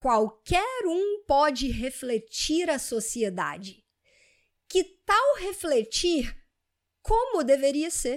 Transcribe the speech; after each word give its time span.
qualquer 0.00 0.86
um 0.86 1.24
pode 1.26 1.70
refletir 1.70 2.70
a 2.70 2.78
sociedade. 2.78 3.84
Que 4.68 4.84
tal 4.84 5.36
refletir 5.38 6.36
como 7.02 7.42
deveria 7.42 7.90
ser? 7.90 8.16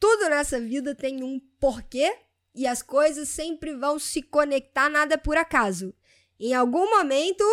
tudo 0.00 0.28
nessa 0.28 0.60
vida 0.60 0.94
tem 0.94 1.22
um 1.22 1.40
porquê 1.60 2.23
e 2.54 2.66
as 2.66 2.82
coisas 2.82 3.28
sempre 3.28 3.74
vão 3.74 3.98
se 3.98 4.22
conectar, 4.22 4.88
nada 4.88 5.18
por 5.18 5.36
acaso. 5.36 5.94
Em 6.38 6.54
algum 6.54 6.88
momento, 6.90 7.44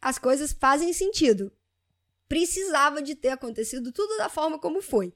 as 0.00 0.18
coisas 0.18 0.52
fazem 0.52 0.92
sentido. 0.92 1.52
Precisava 2.28 3.02
de 3.02 3.14
ter 3.14 3.30
acontecido 3.30 3.92
tudo 3.92 4.16
da 4.16 4.28
forma 4.28 4.58
como 4.58 4.80
foi. 4.80 5.12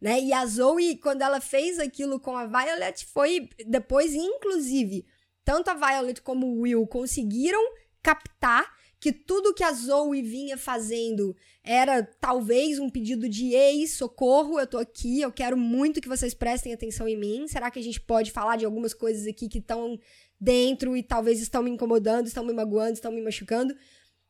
Né? 0.00 0.20
E 0.20 0.32
a 0.32 0.44
Zoe, 0.44 0.96
quando 0.96 1.22
ela 1.22 1.40
fez 1.40 1.78
aquilo 1.78 2.18
com 2.18 2.36
a 2.36 2.46
Violet, 2.46 3.06
foi 3.06 3.48
depois, 3.66 4.12
inclusive, 4.14 5.06
tanto 5.44 5.70
a 5.70 5.74
Violet 5.74 6.20
como 6.20 6.46
o 6.46 6.60
Will 6.62 6.86
conseguiram 6.86 7.62
captar 8.02 8.68
que 9.02 9.10
tudo 9.10 9.52
que 9.52 9.64
a 9.64 9.72
Zoe 9.72 10.22
vinha 10.22 10.56
fazendo 10.56 11.34
era 11.64 12.04
talvez 12.20 12.78
um 12.78 12.88
pedido 12.88 13.28
de 13.28 13.52
ei, 13.52 13.84
socorro, 13.88 14.60
eu 14.60 14.66
tô 14.66 14.78
aqui, 14.78 15.20
eu 15.20 15.32
quero 15.32 15.56
muito 15.56 16.00
que 16.00 16.08
vocês 16.08 16.32
prestem 16.32 16.72
atenção 16.72 17.08
em 17.08 17.18
mim. 17.18 17.48
Será 17.48 17.68
que 17.68 17.80
a 17.80 17.82
gente 17.82 18.00
pode 18.00 18.30
falar 18.30 18.54
de 18.54 18.64
algumas 18.64 18.94
coisas 18.94 19.26
aqui 19.26 19.48
que 19.48 19.58
estão 19.58 19.98
dentro 20.40 20.96
e 20.96 21.02
talvez 21.02 21.40
estão 21.40 21.64
me 21.64 21.70
incomodando, 21.70 22.28
estão 22.28 22.44
me 22.44 22.52
magoando, 22.52 22.92
estão 22.92 23.10
me 23.10 23.20
machucando. 23.20 23.74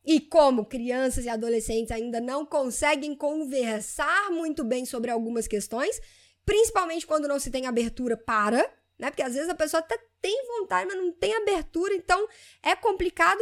E 0.03 0.19
como 0.19 0.65
crianças 0.65 1.25
e 1.25 1.29
adolescentes 1.29 1.91
ainda 1.91 2.19
não 2.19 2.43
conseguem 2.43 3.15
conversar 3.15 4.31
muito 4.31 4.63
bem 4.63 4.87
sobre 4.87 5.11
algumas 5.11 5.47
questões, 5.47 6.01
principalmente 6.43 7.05
quando 7.05 7.27
não 7.27 7.37
se 7.37 7.51
tem 7.51 7.67
abertura 7.67 8.17
para, 8.17 8.67
né? 8.97 9.11
Porque 9.11 9.21
às 9.21 9.35
vezes 9.35 9.49
a 9.49 9.55
pessoa 9.55 9.81
até 9.81 9.99
tem 10.19 10.47
vontade, 10.47 10.87
mas 10.87 10.97
não 10.97 11.11
tem 11.11 11.35
abertura, 11.35 11.93
então 11.93 12.27
é 12.63 12.75
complicado. 12.75 13.39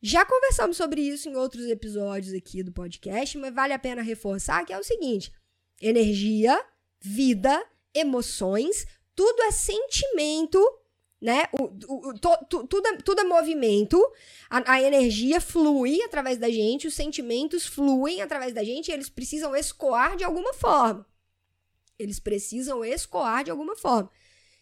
Já 0.00 0.24
conversamos 0.24 0.76
sobre 0.76 1.00
isso 1.00 1.28
em 1.28 1.36
outros 1.36 1.66
episódios 1.66 2.32
aqui 2.32 2.62
do 2.62 2.72
podcast, 2.72 3.36
mas 3.36 3.54
vale 3.54 3.72
a 3.72 3.78
pena 3.78 4.02
reforçar 4.02 4.64
que 4.64 4.72
é 4.72 4.78
o 4.78 4.84
seguinte: 4.84 5.32
energia, 5.80 6.64
vida, 7.00 7.64
emoções, 7.94 8.86
tudo 9.14 9.42
é 9.42 9.50
sentimento 9.50 10.60
né? 11.20 11.48
O, 11.52 11.64
o, 12.08 12.14
to, 12.14 12.30
tu, 12.48 12.66
tudo, 12.66 12.86
é, 12.86 12.96
tudo 12.98 13.20
é 13.20 13.24
movimento, 13.24 14.00
a, 14.48 14.74
a, 14.74 14.82
energia 14.82 15.40
flui 15.40 16.00
através 16.02 16.38
da 16.38 16.48
gente, 16.48 16.86
os 16.86 16.94
sentimentos 16.94 17.66
fluem 17.66 18.22
através 18.22 18.54
da 18.54 18.62
gente 18.62 18.88
e 18.88 18.92
eles 18.92 19.08
precisam 19.08 19.54
escoar 19.54 20.16
de 20.16 20.24
alguma 20.24 20.54
forma. 20.54 21.04
Eles 21.98 22.20
precisam 22.20 22.84
escoar 22.84 23.42
de 23.42 23.50
alguma 23.50 23.74
forma. 23.74 24.10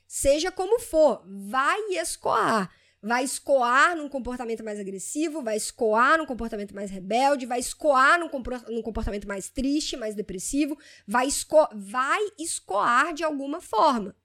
Seja 0.06 0.50
como 0.50 0.80
for, 0.80 1.22
vai 1.26 1.78
escoar. 1.98 2.72
Vai 3.06 3.22
escoar 3.22 3.96
num 3.96 4.08
comportamento 4.08 4.64
mais 4.64 4.80
agressivo, 4.80 5.40
vai 5.40 5.56
escoar 5.56 6.18
num 6.18 6.26
comportamento 6.26 6.74
mais 6.74 6.90
rebelde, 6.90 7.46
vai 7.46 7.60
escoar 7.60 8.18
num, 8.18 8.28
num 8.68 8.82
comportamento 8.82 9.28
mais 9.28 9.48
triste, 9.48 9.96
mais 9.96 10.16
depressivo, 10.16 10.76
vai, 11.06 11.28
esco 11.28 11.68
vai 11.72 12.20
escoar 12.36 13.14
de 13.14 13.22
alguma 13.22 13.60
forma 13.60 14.16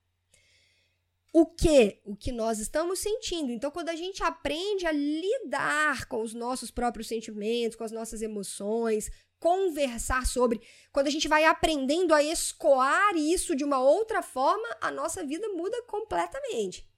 o 1.34 1.46
que? 1.46 2.02
O 2.04 2.16
que 2.16 2.32
nós 2.32 2.60
estamos 2.60 3.00
sentindo. 3.00 3.52
Então, 3.52 3.72
quando 3.72 3.90
a 3.90 3.96
gente 3.96 4.22
aprende 4.24 4.86
a 4.86 4.92
lidar 4.92 6.06
com 6.06 6.22
os 6.22 6.34
nossos 6.34 6.70
próprios 6.72 7.08
sentimentos, 7.08 7.78
com 7.78 7.84
as 7.84 7.92
nossas 7.92 8.22
emoções, 8.22 9.10
conversar 9.40 10.26
sobre, 10.26 10.60
quando 10.92 11.08
a 11.08 11.12
gente 11.12 11.28
vai 11.28 11.46
aprendendo 11.46 12.14
a 12.14 12.22
escoar 12.24 13.16
isso 13.16 13.56
de 13.56 13.64
uma 13.64 13.80
outra 13.80 14.22
forma, 14.22 14.68
a 14.82 14.92
nossa 14.92 15.24
vida 15.24 15.48
muda 15.50 15.82
completamente. 15.84 16.91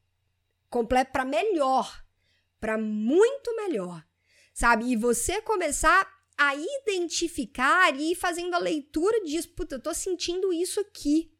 Comple 0.73 1.05
para 1.05 1.23
melhor, 1.23 2.03
para 2.59 2.77
muito 2.77 3.55
melhor. 3.55 4.03
Sabe? 4.53 4.91
E 4.91 4.95
você 4.95 5.41
começar 5.41 6.07
a 6.37 6.55
identificar 6.55 7.95
e 7.95 8.11
ir 8.11 8.15
fazendo 8.15 8.55
a 8.55 8.59
leitura 8.59 9.23
disso, 9.23 9.49
puta, 9.49 9.75
eu 9.75 9.79
tô 9.79 9.93
sentindo 9.93 10.51
isso 10.51 10.79
aqui 10.79 11.33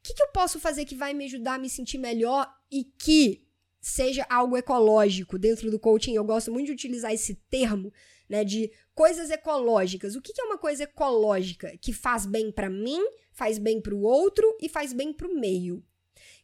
o 0.00 0.02
que, 0.02 0.14
que 0.14 0.22
eu 0.22 0.28
posso 0.28 0.58
fazer 0.58 0.86
que 0.86 0.94
vai 0.94 1.12
me 1.12 1.26
ajudar 1.26 1.54
a 1.54 1.58
me 1.58 1.68
sentir 1.68 1.98
melhor 1.98 2.50
e 2.72 2.84
que 2.84 3.46
seja 3.78 4.26
algo 4.30 4.56
ecológico 4.56 5.38
dentro 5.38 5.70
do 5.70 5.78
coaching? 5.78 6.14
Eu 6.14 6.24
gosto 6.24 6.50
muito 6.50 6.66
de 6.66 6.72
utilizar 6.72 7.12
esse 7.12 7.34
termo, 7.34 7.92
né, 8.26 8.42
de 8.42 8.72
coisas 8.94 9.30
ecológicas. 9.30 10.16
O 10.16 10.22
que, 10.22 10.32
que 10.32 10.40
é 10.40 10.44
uma 10.44 10.56
coisa 10.56 10.84
ecológica 10.84 11.76
que 11.76 11.92
faz 11.92 12.24
bem 12.24 12.50
para 12.50 12.70
mim, 12.70 12.98
faz 13.30 13.58
bem 13.58 13.78
para 13.78 13.94
o 13.94 14.00
outro 14.00 14.56
e 14.58 14.70
faz 14.70 14.94
bem 14.94 15.12
para 15.12 15.28
o 15.28 15.38
meio? 15.38 15.84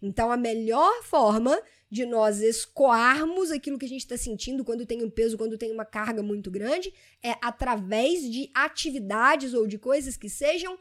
Então, 0.02 0.30
a 0.30 0.36
melhor 0.36 1.02
forma 1.02 1.58
de 1.90 2.04
nós 2.04 2.40
escoarmos 2.40 3.50
aquilo 3.50 3.78
que 3.78 3.86
a 3.86 3.88
gente 3.88 4.00
está 4.00 4.16
sentindo 4.16 4.64
quando 4.64 4.84
tem 4.84 5.04
um 5.04 5.10
peso, 5.10 5.38
quando 5.38 5.56
tem 5.56 5.70
uma 5.70 5.84
carga 5.84 6.22
muito 6.22 6.50
grande, 6.50 6.92
é 7.22 7.36
através 7.40 8.22
de 8.22 8.50
atividades 8.54 9.54
ou 9.54 9.66
de 9.66 9.78
coisas 9.78 10.16
que 10.16 10.28
sejam 10.28 10.78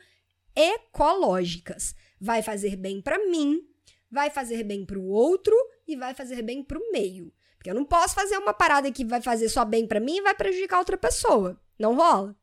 ecológicas 0.56 1.94
vai 2.19 2.42
fazer 2.42 2.75
bem 2.75 3.02
para 3.02 3.19
mim, 3.28 3.62
vai 4.10 4.30
fazer 4.30 4.63
bem 4.63 4.86
para 4.86 4.98
o 4.98 5.07
outro 5.07 5.56
e 5.88 5.96
vai 5.96 6.13
fazer 6.13 6.42
bem 6.42 6.63
para 6.63 6.80
o 6.80 6.92
meio. 6.92 7.31
Porque 7.58 7.69
eu 7.69 7.75
não 7.75 7.86
posso 7.86 8.16
fazer 8.16 8.38
uma 8.38 8.54
parada 8.54 8.92
que 8.92 9.04
vai 9.04 9.22
fazer 9.22 9.50
só 9.50 9.66
bem 9.66 9.88
para 9.88 10.00
mim 10.00 10.18
e 10.18 10.22
vai 10.22 10.34
prejudicar 10.34 10.80
outra 10.80 10.98
pessoa. 10.98 11.60
Não 11.78 11.96
rola. 11.96 12.36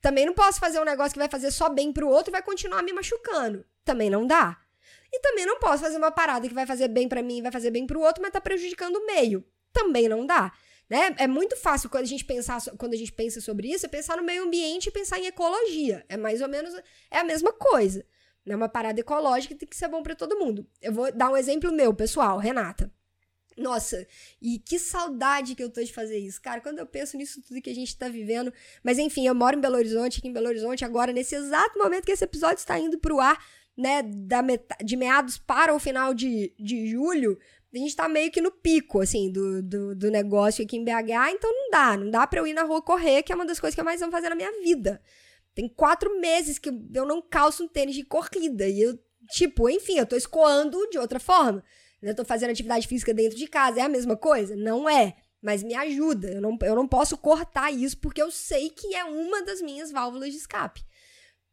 Também 0.00 0.26
não 0.26 0.34
posso 0.34 0.60
fazer 0.60 0.80
um 0.80 0.84
negócio 0.84 1.12
que 1.12 1.18
vai 1.18 1.28
fazer 1.28 1.50
só 1.50 1.68
bem 1.68 1.92
para 1.92 2.04
o 2.04 2.10
outro 2.10 2.30
e 2.30 2.32
vai 2.32 2.42
continuar 2.42 2.82
me 2.82 2.92
machucando. 2.92 3.64
Também 3.84 4.08
não 4.08 4.26
dá. 4.26 4.60
E 5.16 5.20
também 5.20 5.46
não 5.46 5.58
posso 5.58 5.82
fazer 5.82 5.96
uma 5.96 6.10
parada 6.10 6.46
que 6.46 6.52
vai 6.52 6.66
fazer 6.66 6.88
bem 6.88 7.08
para 7.08 7.22
mim 7.22 7.40
vai 7.40 7.50
fazer 7.50 7.70
bem 7.70 7.86
para 7.86 7.96
o 7.96 8.02
outro, 8.02 8.22
mas 8.22 8.30
tá 8.30 8.40
prejudicando 8.40 8.96
o 8.96 9.06
meio. 9.06 9.42
Também 9.72 10.08
não 10.08 10.26
dá. 10.26 10.52
Né? 10.90 11.14
É 11.16 11.26
muito 11.26 11.56
fácil 11.56 11.88
quando 11.88 12.04
a 12.04 12.08
gente 12.08 12.24
pensar, 12.24 12.60
quando 12.76 12.92
a 12.92 12.96
gente 12.96 13.12
pensa 13.12 13.40
sobre 13.40 13.68
isso, 13.68 13.86
é 13.86 13.88
pensar 13.88 14.18
no 14.18 14.22
meio 14.22 14.44
ambiente 14.44 14.86
e 14.86 14.92
pensar 14.92 15.18
em 15.18 15.26
ecologia. 15.26 16.04
É 16.06 16.18
mais 16.18 16.42
ou 16.42 16.48
menos 16.48 16.74
é 17.10 17.18
a 17.18 17.24
mesma 17.24 17.50
coisa. 17.50 18.04
É 18.46 18.54
uma 18.54 18.68
parada 18.68 19.00
ecológica 19.00 19.54
que 19.54 19.60
tem 19.60 19.68
que 19.68 19.74
ser 19.74 19.88
bom 19.88 20.02
para 20.02 20.14
todo 20.14 20.38
mundo. 20.38 20.66
Eu 20.82 20.92
vou 20.92 21.10
dar 21.10 21.30
um 21.30 21.36
exemplo 21.36 21.72
meu, 21.72 21.94
pessoal, 21.94 22.38
Renata. 22.38 22.92
Nossa, 23.56 24.06
e 24.40 24.58
que 24.58 24.78
saudade 24.78 25.54
que 25.54 25.64
eu 25.64 25.70
tô 25.70 25.82
de 25.82 25.92
fazer 25.92 26.18
isso. 26.18 26.40
Cara, 26.42 26.60
quando 26.60 26.78
eu 26.78 26.86
penso 26.86 27.16
nisso 27.16 27.40
tudo 27.40 27.62
que 27.62 27.70
a 27.70 27.74
gente 27.74 27.96
tá 27.96 28.06
vivendo. 28.06 28.52
Mas 28.84 28.98
enfim, 28.98 29.26
eu 29.26 29.34
moro 29.34 29.56
em 29.56 29.60
Belo 29.60 29.76
Horizonte, 29.76 30.18
aqui 30.18 30.28
em 30.28 30.32
Belo 30.32 30.48
Horizonte, 30.48 30.84
agora, 30.84 31.10
nesse 31.10 31.34
exato 31.34 31.78
momento 31.78 32.04
que 32.04 32.12
esse 32.12 32.22
episódio 32.22 32.58
está 32.58 32.78
indo 32.78 32.98
pro 32.98 33.18
ar, 33.18 33.42
né, 33.76 34.02
da 34.02 34.42
de 34.82 34.96
meados 34.96 35.36
para 35.36 35.74
o 35.74 35.78
final 35.78 36.14
de, 36.14 36.54
de 36.58 36.88
julho, 36.88 37.38
a 37.74 37.78
gente 37.78 37.94
tá 37.94 38.08
meio 38.08 38.30
que 38.30 38.40
no 38.40 38.50
pico, 38.50 39.00
assim, 39.00 39.30
do, 39.30 39.62
do, 39.62 39.94
do, 39.94 40.10
negócio 40.10 40.64
aqui 40.64 40.76
em 40.76 40.84
BH, 40.84 41.32
então 41.32 41.52
não 41.52 41.70
dá, 41.70 41.96
não 41.96 42.10
dá 42.10 42.26
pra 42.26 42.40
eu 42.40 42.46
ir 42.46 42.54
na 42.54 42.62
rua 42.62 42.80
correr, 42.80 43.22
que 43.22 43.32
é 43.32 43.34
uma 43.34 43.44
das 43.44 43.60
coisas 43.60 43.74
que 43.74 43.80
eu 43.80 43.84
mais 43.84 44.00
amo 44.00 44.12
fazer 44.12 44.30
na 44.30 44.34
minha 44.34 44.52
vida. 44.62 45.00
Tem 45.54 45.68
quatro 45.68 46.18
meses 46.18 46.58
que 46.58 46.70
eu 46.94 47.04
não 47.04 47.20
calço 47.20 47.64
um 47.64 47.68
tênis 47.68 47.94
de 47.94 48.04
corrida, 48.04 48.66
e 48.66 48.80
eu, 48.80 48.98
tipo, 49.30 49.68
enfim, 49.68 49.98
eu 49.98 50.06
tô 50.06 50.16
escoando 50.16 50.88
de 50.90 50.98
outra 50.98 51.20
forma. 51.20 51.62
Eu 52.00 52.14
tô 52.14 52.24
fazendo 52.24 52.50
atividade 52.50 52.86
física 52.86 53.12
dentro 53.12 53.36
de 53.36 53.46
casa, 53.46 53.80
é 53.80 53.82
a 53.82 53.88
mesma 53.88 54.16
coisa? 54.16 54.54
Não 54.54 54.88
é, 54.88 55.16
mas 55.42 55.62
me 55.62 55.74
ajuda. 55.74 56.28
Eu 56.28 56.40
não, 56.40 56.56
eu 56.62 56.74
não 56.74 56.86
posso 56.86 57.16
cortar 57.18 57.70
isso, 57.70 57.98
porque 57.98 58.22
eu 58.22 58.30
sei 58.30 58.70
que 58.70 58.94
é 58.94 59.04
uma 59.04 59.42
das 59.42 59.60
minhas 59.60 59.90
válvulas 59.90 60.30
de 60.30 60.38
escape. 60.38 60.84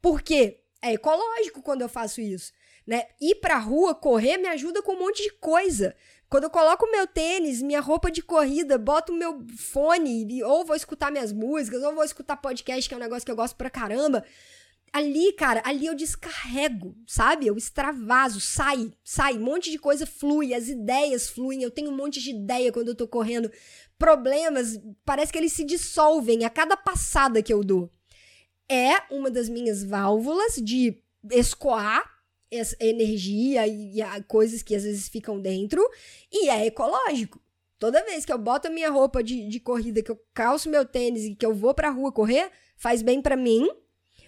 Por 0.01 0.21
quê? 0.21 0.62
É 0.83 0.91
ecológico 0.91 1.61
quando 1.61 1.81
eu 1.81 1.87
faço 1.87 2.19
isso. 2.19 2.51
Né? 2.85 3.05
Ir 3.21 3.35
pra 3.35 3.57
rua, 3.57 3.95
correr, 3.95 4.35
me 4.35 4.49
ajuda 4.49 4.81
com 4.81 4.91
um 4.91 4.99
monte 4.99 5.23
de 5.23 5.31
coisa. 5.31 5.95
Quando 6.29 6.43
eu 6.43 6.49
coloco 6.49 6.91
meu 6.91 7.07
tênis, 7.07 7.61
minha 7.61 7.79
roupa 7.79 8.11
de 8.11 8.21
corrida, 8.21 8.77
boto 8.77 9.13
meu 9.13 9.45
fone, 9.55 10.43
ou 10.43 10.65
vou 10.65 10.75
escutar 10.75 11.09
minhas 11.09 11.31
músicas, 11.31 11.81
ou 11.83 11.95
vou 11.95 12.03
escutar 12.03 12.35
podcast, 12.35 12.89
que 12.89 12.93
é 12.93 12.97
um 12.97 12.99
negócio 12.99 13.25
que 13.25 13.31
eu 13.31 13.35
gosto 13.35 13.55
pra 13.55 13.69
caramba. 13.69 14.25
Ali, 14.91 15.31
cara, 15.33 15.63
ali 15.65 15.85
eu 15.85 15.95
descarrego, 15.95 16.97
sabe? 17.07 17.47
Eu 17.47 17.55
extravaso, 17.55 18.41
sai, 18.41 18.91
sai, 19.05 19.37
um 19.37 19.43
monte 19.43 19.71
de 19.71 19.79
coisa 19.79 20.05
flui, 20.05 20.53
as 20.53 20.67
ideias 20.67 21.29
fluem, 21.29 21.63
eu 21.63 21.71
tenho 21.71 21.89
um 21.89 21.95
monte 21.95 22.19
de 22.19 22.31
ideia 22.31 22.73
quando 22.73 22.89
eu 22.89 22.95
tô 22.95 23.07
correndo. 23.07 23.49
Problemas, 23.97 24.79
parece 25.05 25.31
que 25.31 25.37
eles 25.37 25.53
se 25.53 25.63
dissolvem 25.63 26.43
a 26.43 26.49
cada 26.49 26.75
passada 26.75 27.41
que 27.41 27.53
eu 27.53 27.63
dou 27.63 27.89
é 28.69 29.01
uma 29.11 29.29
das 29.29 29.49
minhas 29.49 29.83
válvulas 29.83 30.55
de 30.55 31.01
escoar 31.31 32.03
essa 32.51 32.75
energia 32.79 33.67
e, 33.67 33.99
coisas 34.27 34.61
que 34.61 34.75
às 34.75 34.83
vezes 34.83 35.07
ficam 35.07 35.39
dentro, 35.39 35.81
e 36.31 36.49
é 36.49 36.65
ecológico. 36.65 37.41
Toda 37.79 38.03
vez 38.05 38.23
que 38.23 38.31
eu 38.31 38.37
boto 38.37 38.67
a 38.67 38.71
minha 38.71 38.89
roupa 38.89 39.23
de, 39.23 39.47
de 39.47 39.59
corrida, 39.59 40.01
que 40.01 40.11
eu 40.11 40.19
calço 40.33 40.69
meu 40.69 40.85
tênis 40.85 41.25
e 41.25 41.35
que 41.35 41.45
eu 41.45 41.53
vou 41.53 41.73
pra 41.73 41.89
rua 41.89 42.11
correr, 42.11 42.49
faz 42.77 43.01
bem 43.01 43.21
para 43.21 43.35
mim, 43.35 43.67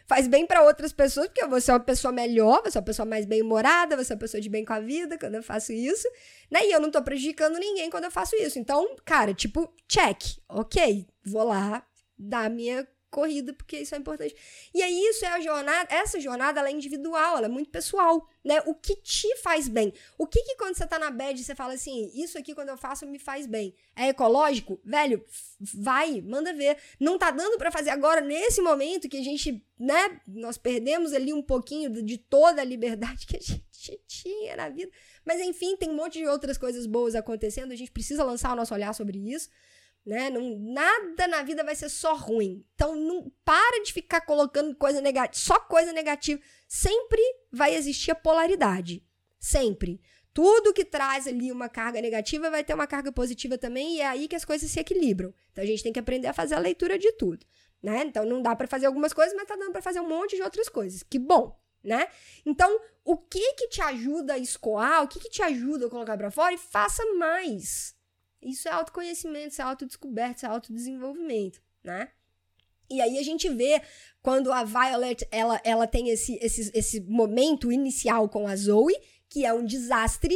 faz 0.08 0.28
bem 0.28 0.46
para 0.46 0.64
outras 0.64 0.92
pessoas, 0.92 1.28
porque 1.28 1.44
eu 1.44 1.50
vou 1.50 1.62
ser 1.62 1.72
uma 1.72 1.80
pessoa 1.80 2.12
melhor, 2.12 2.62
vou 2.62 2.72
ser 2.72 2.80
uma 2.80 2.86
pessoa 2.86 3.06
mais 3.06 3.26
bem-humorada, 3.26 3.96
vou 3.96 4.04
ser 4.04 4.14
uma 4.14 4.20
pessoa 4.20 4.42
de 4.42 4.50
bem 4.50 4.66
com 4.66 4.74
a 4.74 4.80
vida 4.80 5.18
quando 5.18 5.36
eu 5.36 5.44
faço 5.44 5.72
isso, 5.72 6.08
né? 6.52 6.66
E 6.66 6.72
eu 6.72 6.82
não 6.82 6.92
tô 6.92 7.02
prejudicando 7.02 7.58
ninguém 7.58 7.90
quando 7.90 8.06
eu 8.06 8.12
faço 8.12 8.36
isso. 8.36 8.60
Então, 8.60 8.96
cara, 9.06 9.34
tipo, 9.34 9.74
check, 9.88 10.22
ok, 10.50 11.08
vou 11.26 11.44
lá 11.44 11.86
dar 12.18 12.50
minha 12.50 12.88
corrida, 13.16 13.54
porque 13.54 13.78
isso 13.78 13.96
é 13.96 13.98
importante. 13.98 14.36
E 14.74 14.84
aí, 14.84 14.94
isso 15.06 15.24
é 15.24 15.30
a 15.30 15.40
jornada, 15.40 15.88
essa 15.90 16.20
jornada, 16.20 16.60
ela 16.60 16.68
é 16.68 16.72
individual, 16.74 17.38
ela 17.38 17.46
é 17.46 17.50
muito 17.50 17.70
pessoal, 17.70 18.28
né? 18.44 18.62
O 18.66 18.76
que 18.76 18.94
te 18.98 19.34
faz 19.38 19.70
bem? 19.70 19.94
O 20.18 20.28
que 20.28 20.44
que 20.44 20.58
quando 20.58 20.76
você 20.76 20.86
tá 20.86 21.00
na 21.00 21.10
bad, 21.10 21.42
você 21.42 21.56
fala 21.56 21.74
assim, 21.74 22.12
isso 22.14 22.38
aqui 22.38 22.54
quando 22.54 22.70
eu 22.70 22.78
faço 22.78 23.08
me 23.08 23.18
faz 23.18 23.48
bem? 23.48 23.74
É 23.96 24.10
ecológico? 24.10 24.82
Velho, 24.84 25.24
vai, 25.62 26.20
manda 26.20 26.54
ver. 26.54 26.78
Não 27.00 27.18
tá 27.18 27.32
dando 27.32 27.58
para 27.58 27.72
fazer 27.72 27.92
agora, 27.92 28.20
nesse 28.20 28.62
momento 28.62 29.08
que 29.08 29.18
a 29.18 29.24
gente, 29.24 29.66
né, 29.80 30.20
nós 30.28 30.58
perdemos 30.58 31.14
ali 31.14 31.32
um 31.32 31.42
pouquinho 31.42 31.90
de 32.04 32.18
toda 32.18 32.62
a 32.62 32.66
liberdade 32.66 33.26
que 33.28 33.38
a 33.38 33.40
gente 33.40 33.66
tinha 34.06 34.58
na 34.58 34.68
vida. 34.68 34.92
Mas 35.24 35.40
enfim, 35.40 35.78
tem 35.78 35.90
um 35.90 35.96
monte 35.96 36.20
de 36.20 36.28
outras 36.28 36.58
coisas 36.58 36.86
boas 36.86 37.16
acontecendo, 37.16 37.72
a 37.72 37.78
gente 37.78 37.92
precisa 37.92 38.26
lançar 38.26 38.52
o 38.52 38.56
nosso 38.58 38.74
olhar 38.74 38.94
sobre 38.94 39.18
isso 39.18 39.50
né? 40.06 40.30
Não, 40.30 40.58
nada 40.60 41.28
na 41.28 41.42
vida 41.42 41.64
vai 41.64 41.76
ser 41.76 41.90
só 41.90 42.16
ruim. 42.16 42.64
Então 42.76 42.96
não 42.96 43.32
para 43.44 43.84
de 43.84 43.92
ficar 43.92 44.22
colocando 44.22 44.76
coisa 44.76 45.02
negativa, 45.02 45.34
só 45.34 45.60
coisa 45.60 45.92
negativa. 45.92 46.40
Sempre 46.68 47.22
vai 47.52 47.76
existir 47.76 48.12
a 48.12 48.16
polaridade. 48.16 49.04
Sempre. 49.40 50.00
Tudo 50.34 50.74
que 50.74 50.84
traz 50.84 51.28
ali 51.28 51.52
uma 51.52 51.70
carga 51.70 52.02
negativa 52.02 52.50
vai 52.50 52.64
ter 52.64 52.74
uma 52.74 52.86
carga 52.86 53.12
positiva 53.12 53.58
também 53.58 53.96
e 53.96 54.02
é 54.02 54.08
aí 54.08 54.28
que 54.28 54.36
as 54.36 54.46
coisas 54.46 54.70
se 54.70 54.80
equilibram. 54.80 55.34
Então 55.52 55.64
a 55.64 55.68
gente 55.68 55.82
tem 55.82 55.94
que 55.94 56.00
aprender 56.00 56.28
a 56.28 56.34
fazer 56.34 56.56
a 56.56 56.60
leitura 56.60 57.00
de 57.00 57.12
tudo, 57.14 57.46
né? 57.82 58.04
Então 58.06 58.26
não 58.26 58.42
dá 58.42 58.56
para 58.56 58.68
fazer 58.68 58.86
algumas 58.86 59.14
coisas, 59.14 59.34
mas 59.34 59.48
tá 59.48 59.56
dando 59.56 59.72
para 59.72 59.82
fazer 59.82 60.02
um 60.02 60.10
monte 60.10 60.36
de 60.36 60.42
outras 60.42 60.68
coisas. 60.68 61.04
Que 61.04 61.18
bom, 61.18 61.58
né? 61.82 62.10
Então, 62.46 62.80
o 63.06 63.16
que 63.16 63.54
que 63.54 63.70
te 63.70 63.82
ajuda 63.82 64.34
a 64.34 64.38
escoar? 64.38 65.04
O 65.04 65.08
que 65.08 65.20
que 65.20 65.30
te 65.30 65.42
ajuda 65.42 65.88
a 65.88 65.90
colocar 65.90 66.18
para 66.18 66.32
fora? 66.32 66.54
E 66.54 66.58
faça 66.58 67.04
mais. 67.14 67.95
Isso 68.42 68.68
é 68.68 68.72
autoconhecimento, 68.72 69.50
isso 69.50 69.62
é 69.62 69.66
autodescoberta, 69.66 70.36
isso 70.38 70.46
é 70.46 70.50
autodesenvolvimento, 70.50 71.62
né? 71.84 72.10
E 72.90 73.02
aí 73.02 73.18
a 73.18 73.24
gente 73.24 73.50
vê 73.50 73.82
quando 74.22 74.52
a 74.52 74.64
Violet 74.64 75.28
ela, 75.32 75.60
ela 75.64 75.88
tem 75.88 76.10
esse, 76.10 76.38
esse, 76.42 76.72
esse 76.74 77.02
momento 77.02 77.72
inicial 77.72 78.30
com 78.30 78.48
a 78.48 78.56
Zoe, 78.56 78.96
que 79.28 79.46
é 79.46 79.54
um 79.54 79.66
desastre, 79.66 80.36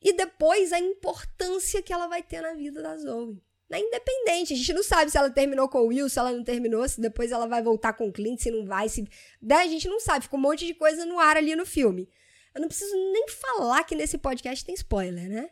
e 0.00 0.12
depois 0.14 0.72
a 0.72 0.78
importância 0.78 1.82
que 1.82 1.92
ela 1.92 2.06
vai 2.06 2.22
ter 2.22 2.40
na 2.40 2.54
vida 2.54 2.82
da 2.82 2.96
Zoe. 2.96 3.38
Né? 3.68 3.78
Independente, 3.80 4.54
a 4.54 4.56
gente 4.56 4.72
não 4.72 4.82
sabe 4.82 5.10
se 5.10 5.18
ela 5.18 5.30
terminou 5.30 5.68
com 5.68 5.78
o 5.78 5.86
Will, 5.86 6.08
se 6.08 6.18
ela 6.18 6.32
não 6.32 6.42
terminou, 6.42 6.86
se 6.88 7.00
depois 7.00 7.30
ela 7.30 7.46
vai 7.46 7.62
voltar 7.62 7.92
com 7.92 8.08
o 8.08 8.12
Clint, 8.12 8.40
se 8.40 8.50
não 8.50 8.66
vai, 8.66 8.88
se. 8.88 9.06
Né? 9.40 9.56
A 9.56 9.66
gente 9.66 9.88
não 9.88 10.00
sabe, 10.00 10.24
fica 10.24 10.36
um 10.36 10.40
monte 10.40 10.66
de 10.66 10.74
coisa 10.74 11.04
no 11.04 11.18
ar 11.20 11.36
ali 11.36 11.54
no 11.54 11.66
filme. 11.66 12.08
Eu 12.52 12.62
não 12.62 12.68
preciso 12.68 12.96
nem 13.12 13.28
falar 13.28 13.84
que 13.84 13.94
nesse 13.94 14.18
podcast 14.18 14.64
tem 14.64 14.74
spoiler, 14.74 15.28
né? 15.28 15.50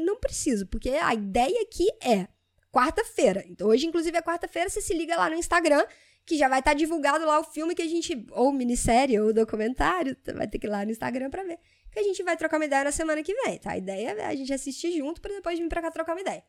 Não 0.00 0.16
preciso, 0.16 0.66
porque 0.66 0.90
a 0.90 1.14
ideia 1.14 1.62
aqui 1.62 1.88
é 2.02 2.28
quarta-feira. 2.72 3.44
Então, 3.46 3.68
hoje, 3.68 3.86
inclusive, 3.86 4.16
é 4.16 4.22
quarta-feira, 4.22 4.68
você 4.68 4.80
se 4.80 4.94
liga 4.94 5.16
lá 5.16 5.30
no 5.30 5.36
Instagram, 5.36 5.84
que 6.26 6.36
já 6.36 6.48
vai 6.48 6.58
estar 6.58 6.72
tá 6.72 6.76
divulgado 6.76 7.24
lá 7.24 7.38
o 7.38 7.44
filme 7.44 7.74
que 7.74 7.82
a 7.82 7.88
gente. 7.88 8.26
Ou 8.32 8.52
minissérie, 8.52 9.20
ou 9.20 9.32
documentário, 9.32 10.16
vai 10.34 10.48
ter 10.48 10.58
que 10.58 10.66
ir 10.66 10.70
lá 10.70 10.84
no 10.84 10.90
Instagram 10.90 11.30
pra 11.30 11.42
ver. 11.42 11.58
Que 11.92 12.00
a 12.00 12.02
gente 12.02 12.22
vai 12.22 12.36
trocar 12.36 12.56
uma 12.56 12.64
ideia 12.64 12.84
na 12.84 12.92
semana 12.92 13.22
que 13.22 13.34
vem, 13.34 13.58
tá? 13.58 13.72
A 13.72 13.78
ideia 13.78 14.10
é 14.10 14.26
a 14.26 14.34
gente 14.34 14.52
assistir 14.52 14.96
junto 14.96 15.20
pra 15.20 15.32
depois 15.32 15.58
vir 15.58 15.68
pra 15.68 15.80
cá 15.80 15.90
trocar 15.90 16.14
uma 16.14 16.20
ideia. 16.20 16.42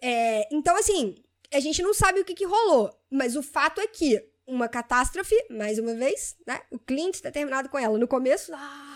É, 0.00 0.48
então, 0.54 0.76
assim, 0.76 1.16
a 1.52 1.58
gente 1.58 1.82
não 1.82 1.92
sabe 1.92 2.20
o 2.20 2.24
que, 2.24 2.34
que 2.34 2.44
rolou, 2.44 2.90
mas 3.10 3.34
o 3.34 3.42
fato 3.42 3.80
é 3.80 3.86
que 3.88 4.24
uma 4.46 4.68
catástrofe, 4.68 5.36
mais 5.50 5.78
uma 5.78 5.94
vez, 5.94 6.36
né? 6.46 6.60
O 6.70 6.78
Clint 6.78 7.20
ter 7.20 7.30
terminado 7.30 7.68
com 7.68 7.78
ela 7.78 7.98
no 7.98 8.08
começo. 8.08 8.52
Ah, 8.54 8.87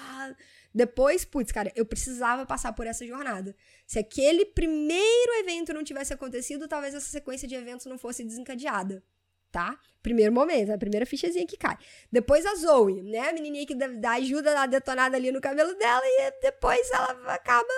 depois, 0.75 1.25
putz, 1.25 1.53
cara, 1.53 1.71
eu 1.77 1.85
precisava 1.85 2.47
passar 2.47 2.73
por 2.73 2.87
essa 2.87 3.07
jornada. 3.07 3.55
Se 3.87 3.99
aquele 3.99 4.47
primeiro 4.47 5.33
evento 5.41 5.75
não 5.75 5.85
tivesse 5.85 6.13
acontecido, 6.13 6.67
talvez 6.67 6.95
essa 6.95 7.11
sequência 7.11 7.47
de 7.47 7.55
eventos 7.55 7.87
não 7.87 7.99
fosse 7.99 8.25
desencadeada. 8.25 9.03
Tá? 9.51 9.79
Primeiro 10.03 10.33
momento, 10.33 10.73
a 10.73 10.79
primeira 10.79 11.05
fichazinha 11.05 11.47
que 11.47 11.59
cai. 11.59 11.77
Depois 12.11 12.47
a 12.47 12.55
Zoe, 12.55 13.03
né? 13.03 13.29
A 13.29 13.33
menininha 13.35 13.67
que 13.67 13.75
dá 13.75 14.13
ajuda 14.13 14.55
na 14.55 14.65
detonada 14.65 15.17
ali 15.17 15.31
no 15.31 15.43
cabelo 15.43 15.75
dela 15.75 16.03
e 16.05 16.41
depois 16.41 16.91
ela 16.91 17.35
acaba 17.35 17.69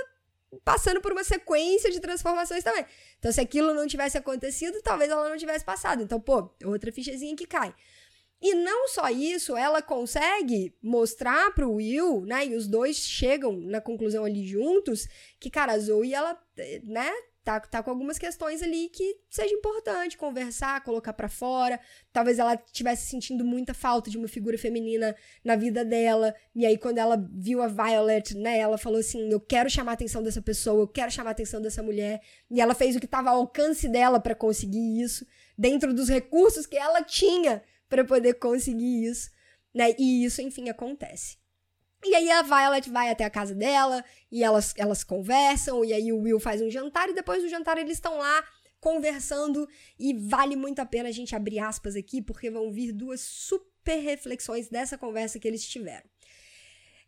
passando 0.64 1.00
por 1.00 1.10
uma 1.10 1.24
sequência 1.24 1.90
de 1.90 1.98
transformações 1.98 2.62
também. 2.62 2.86
Então, 3.18 3.32
se 3.32 3.40
aquilo 3.40 3.74
não 3.74 3.86
tivesse 3.88 4.16
acontecido, 4.16 4.80
talvez 4.82 5.10
ela 5.10 5.28
não 5.28 5.36
tivesse 5.36 5.64
passado. 5.64 6.02
Então, 6.02 6.20
pô, 6.20 6.48
outra 6.64 6.92
fichazinha 6.92 7.34
que 7.34 7.46
cai. 7.46 7.74
E 8.44 8.54
não 8.54 8.88
só 8.88 9.08
isso, 9.08 9.56
ela 9.56 9.80
consegue 9.80 10.76
mostrar 10.82 11.54
pro 11.54 11.72
Will, 11.72 12.26
né? 12.26 12.44
E 12.44 12.54
os 12.54 12.68
dois 12.68 12.98
chegam 12.98 13.58
na 13.58 13.80
conclusão 13.80 14.22
ali 14.22 14.46
juntos 14.46 15.08
que, 15.40 15.48
cara, 15.48 15.72
a 15.72 15.78
Zoe, 15.78 16.12
ela, 16.12 16.38
né? 16.82 17.10
Tá, 17.42 17.60
tá 17.60 17.82
com 17.82 17.90
algumas 17.90 18.18
questões 18.18 18.62
ali 18.62 18.88
que 18.88 19.16
seja 19.30 19.54
importante 19.54 20.18
conversar, 20.18 20.82
colocar 20.82 21.14
para 21.14 21.28
fora. 21.28 21.80
Talvez 22.12 22.38
ela 22.38 22.54
estivesse 22.54 23.06
sentindo 23.06 23.46
muita 23.46 23.72
falta 23.72 24.10
de 24.10 24.18
uma 24.18 24.28
figura 24.28 24.58
feminina 24.58 25.16
na 25.42 25.56
vida 25.56 25.82
dela. 25.82 26.34
E 26.54 26.66
aí, 26.66 26.76
quando 26.76 26.98
ela 26.98 27.16
viu 27.32 27.62
a 27.62 27.66
Violet, 27.66 28.36
né, 28.36 28.58
ela 28.58 28.76
falou 28.76 29.00
assim: 29.00 29.30
Eu 29.30 29.40
quero 29.40 29.70
chamar 29.70 29.92
a 29.92 29.94
atenção 29.94 30.22
dessa 30.22 30.42
pessoa, 30.42 30.82
eu 30.82 30.88
quero 30.88 31.10
chamar 31.10 31.30
a 31.30 31.32
atenção 31.32 31.62
dessa 31.62 31.82
mulher. 31.82 32.20
E 32.50 32.60
ela 32.60 32.74
fez 32.74 32.94
o 32.94 33.00
que 33.00 33.06
estava 33.06 33.30
ao 33.30 33.38
alcance 33.38 33.88
dela 33.88 34.20
para 34.20 34.34
conseguir 34.34 35.00
isso, 35.02 35.26
dentro 35.56 35.94
dos 35.94 36.10
recursos 36.10 36.66
que 36.66 36.76
ela 36.76 37.02
tinha 37.02 37.62
para 37.88 38.04
poder 38.04 38.34
conseguir 38.34 39.04
isso, 39.04 39.30
né? 39.74 39.94
E 39.98 40.24
isso, 40.24 40.40
enfim, 40.42 40.68
acontece. 40.68 41.38
E 42.04 42.14
aí 42.14 42.30
a 42.30 42.42
Violet 42.42 42.90
vai 42.90 43.10
até 43.10 43.24
a 43.24 43.30
casa 43.30 43.54
dela 43.54 44.04
e 44.30 44.44
elas, 44.44 44.74
elas 44.76 45.02
conversam, 45.02 45.84
e 45.84 45.92
aí 45.92 46.12
o 46.12 46.20
Will 46.20 46.38
faz 46.38 46.60
um 46.60 46.70
jantar, 46.70 47.08
e 47.08 47.14
depois 47.14 47.42
do 47.42 47.48
jantar 47.48 47.78
eles 47.78 47.94
estão 47.94 48.18
lá 48.18 48.44
conversando, 48.78 49.66
e 49.98 50.12
vale 50.12 50.54
muito 50.56 50.80
a 50.80 50.84
pena 50.84 51.08
a 51.08 51.12
gente 51.12 51.34
abrir 51.34 51.58
aspas 51.58 51.96
aqui, 51.96 52.20
porque 52.20 52.50
vão 52.50 52.70
vir 52.70 52.92
duas 52.92 53.22
super 53.22 53.96
reflexões 53.96 54.68
dessa 54.68 54.98
conversa 54.98 55.38
que 55.38 55.48
eles 55.48 55.66
tiveram. 55.66 56.06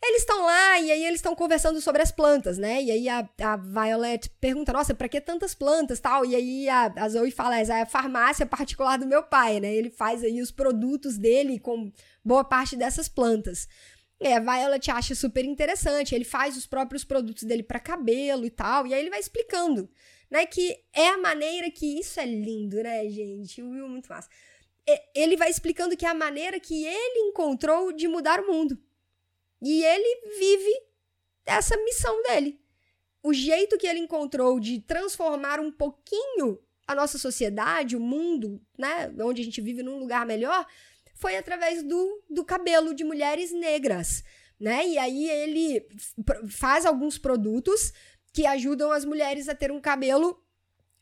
Eles 0.03 0.23
estão 0.23 0.45
lá 0.45 0.79
e 0.79 0.93
aí 0.93 1.05
eles 1.05 1.19
estão 1.19 1.35
conversando 1.35 1.81
sobre 1.81 2.03
as 2.03 2.13
plantas, 2.13 2.59
né? 2.59 2.83
E 2.83 2.91
aí 2.91 3.09
a, 3.09 3.29
a 3.41 3.57
Violet 3.57 4.31
pergunta, 4.41 4.73
nossa, 4.73 4.95
pra 4.95 5.09
que 5.09 5.21
tantas 5.21 5.55
plantas 5.55 5.99
tal? 5.99 6.25
E 6.25 6.37
aí 6.37 6.69
a, 6.69 6.93
a 6.97 7.09
Zoe 7.09 7.31
fala, 7.31 7.59
essa 7.59 7.75
é 7.75 7.83
a 7.83 7.87
farmácia 7.87 8.47
particular 8.47 8.99
do 8.99 9.07
meu 9.07 9.23
pai, 9.23 9.59
né? 9.59 9.75
Ele 9.75 9.91
faz 9.91 10.23
aí 10.23 10.41
os 10.41 10.51
produtos 10.51 11.17
dele 11.17 11.59
com 11.59 11.91
boa 12.25 12.45
parte 12.45 12.77
dessas 12.77 13.09
plantas. 13.09 13.67
E 14.21 14.33
a 14.33 14.41
Violet 14.41 14.91
acha 14.91 15.15
super 15.15 15.45
interessante, 15.45 16.15
ele 16.15 16.25
faz 16.25 16.57
os 16.57 16.67
próprios 16.67 17.05
produtos 17.05 17.43
dele 17.43 17.63
para 17.63 17.79
cabelo 17.79 18.47
e 18.47 18.51
tal, 18.51 18.87
e 18.87 18.95
aí 18.95 19.01
ele 19.01 19.11
vai 19.11 19.21
explicando, 19.21 19.91
né, 20.31 20.47
que 20.47 20.75
é 20.95 21.09
a 21.09 21.19
maneira 21.19 21.71
que 21.71 21.99
isso 21.99 22.19
é 22.19 22.25
lindo, 22.25 22.83
né, 22.83 23.07
gente? 23.11 23.63
O 23.63 23.71
Will 23.71 23.85
é 23.85 23.89
muito 23.89 24.09
massa. 24.09 24.29
Ele 25.15 25.37
vai 25.37 25.51
explicando 25.51 25.97
que 25.97 26.07
é 26.07 26.09
a 26.09 26.15
maneira 26.15 26.59
que 26.59 26.87
ele 26.87 27.29
encontrou 27.29 27.93
de 27.93 28.09
mudar 28.09 28.41
o 28.41 28.47
mundo. 28.47 28.79
E 29.63 29.83
ele 29.83 30.39
vive 30.39 30.83
essa 31.45 31.77
missão 31.79 32.23
dele. 32.23 32.61
O 33.23 33.33
jeito 33.33 33.79
que 33.79 33.87
ele 33.87 33.99
encontrou 33.99 34.61
de 34.61 34.81
transformar 34.81 35.59
um 35.61 35.73
pouquinho 35.73 36.59
a 36.87 36.95
nossa 36.95 37.19
sociedade, 37.19 37.97
o 37.97 38.01
mundo, 38.01 38.61
né, 38.79 39.13
onde 39.21 39.43
a 39.43 39.45
gente 39.45 39.61
vive 39.61 39.83
num 39.83 39.99
lugar 39.99 40.25
melhor, 40.25 40.67
foi 41.15 41.37
através 41.37 41.83
do, 41.83 42.23
do 42.31 42.45
cabelo 42.45 42.95
de 42.95 43.03
mulheres 43.03 43.53
negras, 43.53 44.23
né? 44.61 44.87
E 44.87 44.99
aí 44.99 45.29
ele 45.29 45.87
faz 46.49 46.87
alguns 46.87 47.19
produtos 47.19 47.93
que 48.33 48.47
ajudam 48.47 48.93
as 48.93 49.05
mulheres 49.05 49.49
a 49.49 49.55
ter 49.55 49.73
um 49.73 49.81
cabelo 49.81 50.41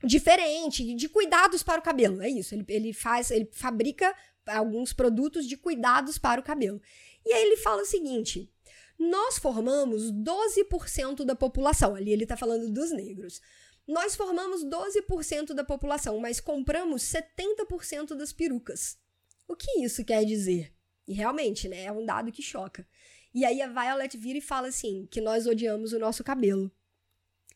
diferente, 0.02 0.94
de 0.94 1.08
cuidados 1.08 1.62
para 1.62 1.80
o 1.80 1.84
cabelo. 1.84 2.22
É 2.22 2.28
isso. 2.28 2.54
Ele, 2.54 2.64
ele 2.68 2.92
faz, 2.92 3.30
ele 3.30 3.48
fabrica 3.52 4.14
alguns 4.46 4.92
produtos 4.92 5.46
de 5.46 5.56
cuidados 5.56 6.18
para 6.18 6.40
o 6.40 6.44
cabelo. 6.44 6.80
E 7.24 7.32
aí 7.32 7.42
ele 7.42 7.56
fala 7.56 7.82
o 7.82 7.86
seguinte: 7.86 8.50
nós 8.98 9.38
formamos 9.38 10.12
12% 10.12 11.24
da 11.24 11.34
população. 11.34 11.94
Ali 11.94 12.12
ele 12.12 12.24
está 12.24 12.36
falando 12.36 12.70
dos 12.70 12.90
negros. 12.92 13.40
Nós 13.86 14.16
formamos 14.16 14.64
12% 14.64 15.52
da 15.52 15.62
população, 15.62 16.18
mas 16.18 16.40
compramos 16.40 17.02
70% 17.02 18.14
das 18.14 18.32
perucas. 18.32 18.98
O 19.46 19.54
que 19.54 19.80
isso 19.80 20.04
quer 20.04 20.24
dizer? 20.24 20.72
E 21.06 21.12
realmente, 21.12 21.68
né, 21.68 21.84
é 21.84 21.92
um 21.92 22.04
dado 22.04 22.32
que 22.32 22.42
choca. 22.42 22.86
E 23.34 23.44
aí 23.44 23.60
a 23.60 23.68
Violet 23.68 24.16
vira 24.16 24.38
e 24.38 24.40
fala 24.40 24.68
assim, 24.68 25.06
que 25.10 25.20
nós 25.20 25.46
odiamos 25.46 25.92
o 25.92 25.98
nosso 25.98 26.24
cabelo. 26.24 26.70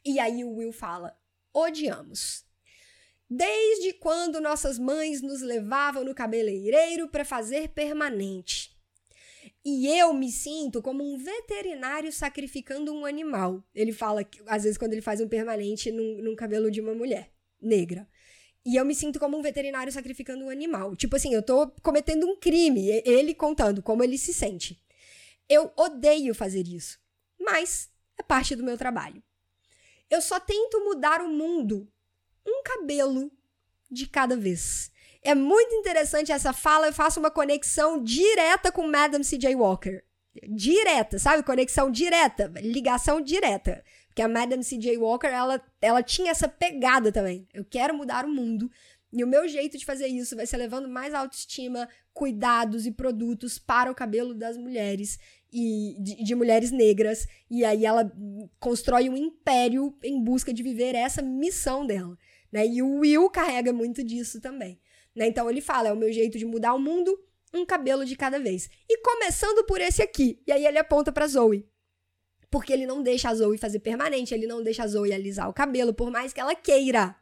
E 0.05 0.19
aí 0.19 0.45
o 0.45 0.55
Will 0.55 0.73
fala: 0.73 1.19
"Odiamos. 1.53 2.45
Desde 3.31 3.93
quando 3.93 4.41
nossas 4.41 4.79
mães 4.79 5.21
nos 5.21 5.43
levavam 5.43 6.03
no 6.03 6.15
cabeleireiro 6.15 7.09
para 7.09 7.25
fazer 7.25 7.69
permanente. 7.69 8.75
E 9.65 9.87
eu 9.87 10.15
me 10.15 10.33
sinto 10.33 10.81
como 10.81 11.05
um 11.05 11.19
veterinário 11.19 12.11
sacrificando 12.11 12.93
um 12.93 13.05
animal. 13.05 13.63
Ele 13.75 13.93
fala, 13.93 14.27
às 14.47 14.63
vezes, 14.63 14.79
quando 14.79 14.95
ele 14.95 15.03
faz 15.03 15.21
um 15.21 15.29
permanente 15.29 15.93
num, 15.93 16.23
num 16.23 16.35
cabelo 16.35 16.71
de 16.71 16.81
uma 16.81 16.95
mulher 16.95 17.31
negra. 17.61 18.09
E 18.65 18.77
eu 18.77 18.85
me 18.85 18.95
sinto 18.95 19.19
como 19.19 19.37
um 19.37 19.43
veterinário 19.43 19.93
sacrificando 19.93 20.45
um 20.45 20.49
animal. 20.49 20.97
Tipo 20.97 21.17
assim, 21.17 21.35
eu 21.35 21.43
tô 21.43 21.69
cometendo 21.83 22.27
um 22.27 22.37
crime. 22.37 23.03
Ele 23.05 23.35
contando 23.35 23.83
como 23.83 24.03
ele 24.03 24.17
se 24.17 24.33
sente. 24.33 24.83
Eu 25.49 25.71
odeio 25.77 26.35
fazer 26.35 26.67
isso. 26.67 26.99
Mas 27.39 27.91
é 28.19 28.23
parte 28.23 28.57
do 28.57 28.65
meu 28.65 28.79
trabalho. 28.79 29.23
Eu 30.11 30.23
só 30.23 30.41
tento 30.41 30.83
mudar 30.83 31.21
o 31.21 31.29
mundo 31.29 31.87
um 32.47 32.63
cabelo 32.63 33.31
de 33.91 34.07
cada 34.07 34.37
vez. 34.37 34.91
É 35.23 35.35
muito 35.35 35.75
interessante 35.75 36.33
essa 36.33 36.53
fala, 36.53 36.87
eu 36.87 36.93
faço 36.93 37.19
uma 37.21 37.31
conexão 37.31 38.03
direta 38.03 38.71
com 38.71 38.87
Madame 38.87 39.25
C.J. 39.25 39.55
Walker. 39.55 40.03
Direta, 40.55 41.19
sabe? 41.19 41.43
Conexão 41.43 41.91
direta, 41.91 42.53
ligação 42.61 43.21
direta. 43.21 43.85
Porque 44.07 44.23
a 44.23 44.29
Madame 44.29 44.63
C.J. 44.63 44.97
Walker, 44.99 45.27
ela, 45.27 45.61
ela 45.81 46.03
tinha 46.03 46.31
essa 46.31 46.49
pegada 46.49 47.11
também. 47.11 47.49
Eu 47.53 47.65
quero 47.65 47.95
mudar 47.95 48.25
o 48.25 48.29
mundo. 48.29 48.71
E 49.13 49.25
o 49.25 49.27
meu 49.27 49.49
jeito 49.49 49.79
de 49.79 49.87
fazer 49.87 50.07
isso 50.07 50.37
vai 50.37 50.47
ser 50.47 50.59
levando 50.59 50.89
mais 50.89 51.15
autoestima, 51.15 51.89
cuidados 52.13 52.85
e 52.85 52.91
produtos 52.91 53.59
para 53.59 53.91
o 53.91 53.95
cabelo 53.95 54.35
das 54.35 54.57
mulheres 54.57 55.19
e 55.53 55.97
de, 55.99 56.23
de, 56.23 56.35
mulheres 56.35 56.71
negras. 56.71 57.27
E 57.51 57.65
aí 57.65 57.87
ela 57.87 58.13
constrói 58.61 59.09
um 59.09 59.17
império 59.17 59.97
em 60.03 60.23
busca 60.23 60.53
de 60.53 60.63
viver 60.63 60.95
essa 60.95 61.23
missão 61.23 61.87
dela. 61.87 62.19
Né? 62.53 62.67
E 62.67 62.83
o 62.83 62.99
Will 63.01 63.29
carrega 63.31 63.73
muito 63.73 64.03
disso 64.03 64.41
também. 64.41 64.81
Né? 65.15 65.27
Então 65.27 65.49
ele 65.51 65.61
fala: 65.61 65.89
é 65.89 65.93
o 65.93 65.97
meu 65.97 66.13
jeito 66.13 66.39
de 66.39 66.45
mudar 66.45 66.75
o 66.75 66.79
mundo, 66.79 67.19
um 67.53 67.65
cabelo 67.65 68.05
de 68.05 68.17
cada 68.17 68.39
vez. 68.39 68.69
E 68.89 68.99
começando 68.99 69.65
por 69.65 69.81
esse 69.81 70.03
aqui. 70.03 70.41
E 70.47 70.53
aí 70.53 70.67
ele 70.67 70.79
aponta 70.79 71.13
para 71.13 71.27
Zoe. 71.27 71.67
Porque 72.51 72.73
ele 72.73 72.87
não 72.87 73.03
deixa 73.03 73.29
a 73.29 73.35
Zoe 73.35 73.59
fazer 73.59 73.81
permanente, 73.81 74.33
ele 74.33 74.47
não 74.47 74.63
deixa 74.63 74.85
a 74.85 74.87
Zoe 74.87 75.13
alisar 75.13 75.49
o 75.51 75.53
cabelo, 75.53 75.93
por 75.93 76.11
mais 76.11 76.33
que 76.33 76.41
ela 76.41 76.55
queira. 76.55 77.15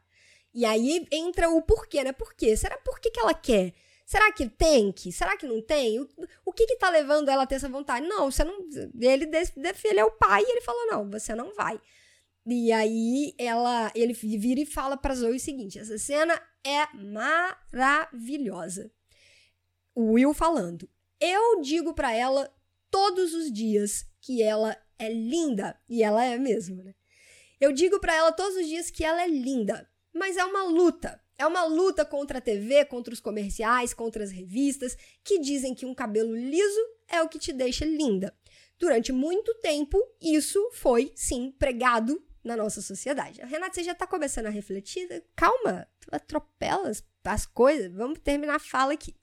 E 0.53 0.63
aí 0.63 1.05
entra 1.11 1.49
o 1.49 1.61
porquê, 1.61 2.03
né? 2.03 2.13
Por 2.13 2.33
quê? 2.33 2.55
Será 2.55 2.77
por 2.77 2.99
que, 2.99 3.11
que 3.11 3.19
ela 3.19 3.33
quer? 3.33 3.73
Será 4.05 4.31
que 4.31 4.47
tem 4.47 4.89
que? 4.91 5.11
Será 5.11 5.35
que 5.35 5.45
não 5.45 5.61
tem? 5.61 5.99
O, 5.99 6.07
o 6.45 6.53
que 6.53 6.65
que 6.65 6.77
tá 6.77 6.89
levando 6.89 7.27
ela 7.27 7.43
a 7.43 7.45
ter 7.45 7.55
essa 7.55 7.67
vontade? 7.67 8.07
Não, 8.07 8.31
você 8.31 8.43
não. 8.45 8.57
Ele, 8.99 9.25
ele 9.25 9.99
é 9.99 10.05
o 10.05 10.11
pai 10.11 10.41
e 10.43 10.49
ele 10.49 10.61
falou: 10.61 10.87
não, 10.87 11.11
você 11.11 11.35
não 11.35 11.53
vai. 11.53 11.77
E 12.49 12.71
aí 12.71 13.35
ela, 13.37 13.91
ele 13.93 14.13
vira 14.13 14.61
e 14.61 14.65
fala 14.65 14.95
pra 14.95 15.13
Zoe 15.13 15.35
o 15.35 15.39
seguinte: 15.39 15.77
essa 15.77 15.97
cena 15.97 16.41
é 16.63 16.87
maravilhosa. 16.95 18.89
O 19.93 20.13
Will 20.13 20.33
falando. 20.33 20.89
Eu 21.19 21.59
digo 21.61 21.93
para 21.93 22.13
ela 22.13 22.49
todos 22.89 23.33
os 23.33 23.51
dias 23.51 24.05
que 24.21 24.41
ela 24.41 24.77
é 24.97 25.11
linda. 25.11 25.77
E 25.89 26.01
ela 26.01 26.23
é 26.23 26.37
mesmo, 26.37 26.81
né? 26.83 26.95
Eu 27.59 27.73
digo 27.73 27.99
para 27.99 28.15
ela 28.15 28.31
todos 28.31 28.55
os 28.55 28.65
dias 28.65 28.89
que 28.89 29.03
ela 29.03 29.21
é 29.21 29.27
linda. 29.27 29.89
Mas 30.13 30.37
é 30.37 30.45
uma 30.45 30.63
luta. 30.63 31.21
É 31.37 31.45
uma 31.45 31.65
luta 31.65 32.05
contra 32.05 32.37
a 32.37 32.41
TV, 32.41 32.85
contra 32.85 33.13
os 33.13 33.19
comerciais, 33.19 33.93
contra 33.93 34.23
as 34.23 34.31
revistas, 34.31 34.95
que 35.23 35.37
dizem 35.39 35.75
que 35.75 35.85
um 35.85 35.93
cabelo 35.93 36.33
liso 36.33 36.79
é 37.09 37.21
o 37.21 37.27
que 37.27 37.37
te 37.37 37.51
deixa 37.51 37.83
linda. 37.83 38.33
Durante 38.79 39.11
muito 39.11 39.53
tempo, 39.55 40.01
isso 40.21 40.71
foi, 40.71 41.11
sim, 41.15 41.51
pregado 41.59 42.23
na 42.43 42.55
nossa 42.55 42.81
sociedade. 42.81 43.41
Renata, 43.41 43.75
você 43.75 43.83
já 43.83 43.91
está 43.91 44.07
começando 44.07 44.47
a 44.47 44.51
refletir? 44.51 45.23
Calma, 45.35 45.87
tu 45.99 46.09
atropela 46.11 46.89
as, 46.89 47.03
as 47.23 47.45
coisas. 47.45 47.91
Vamos 47.93 48.19
terminar 48.19 48.55
a 48.55 48.59
fala 48.59 48.93
aqui. 48.93 49.15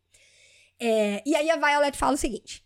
É, 0.79 1.23
e 1.25 1.35
aí 1.35 1.51
a 1.51 1.57
Violet 1.57 1.97
fala 1.97 2.15
o 2.15 2.19
seguinte. 2.19 2.65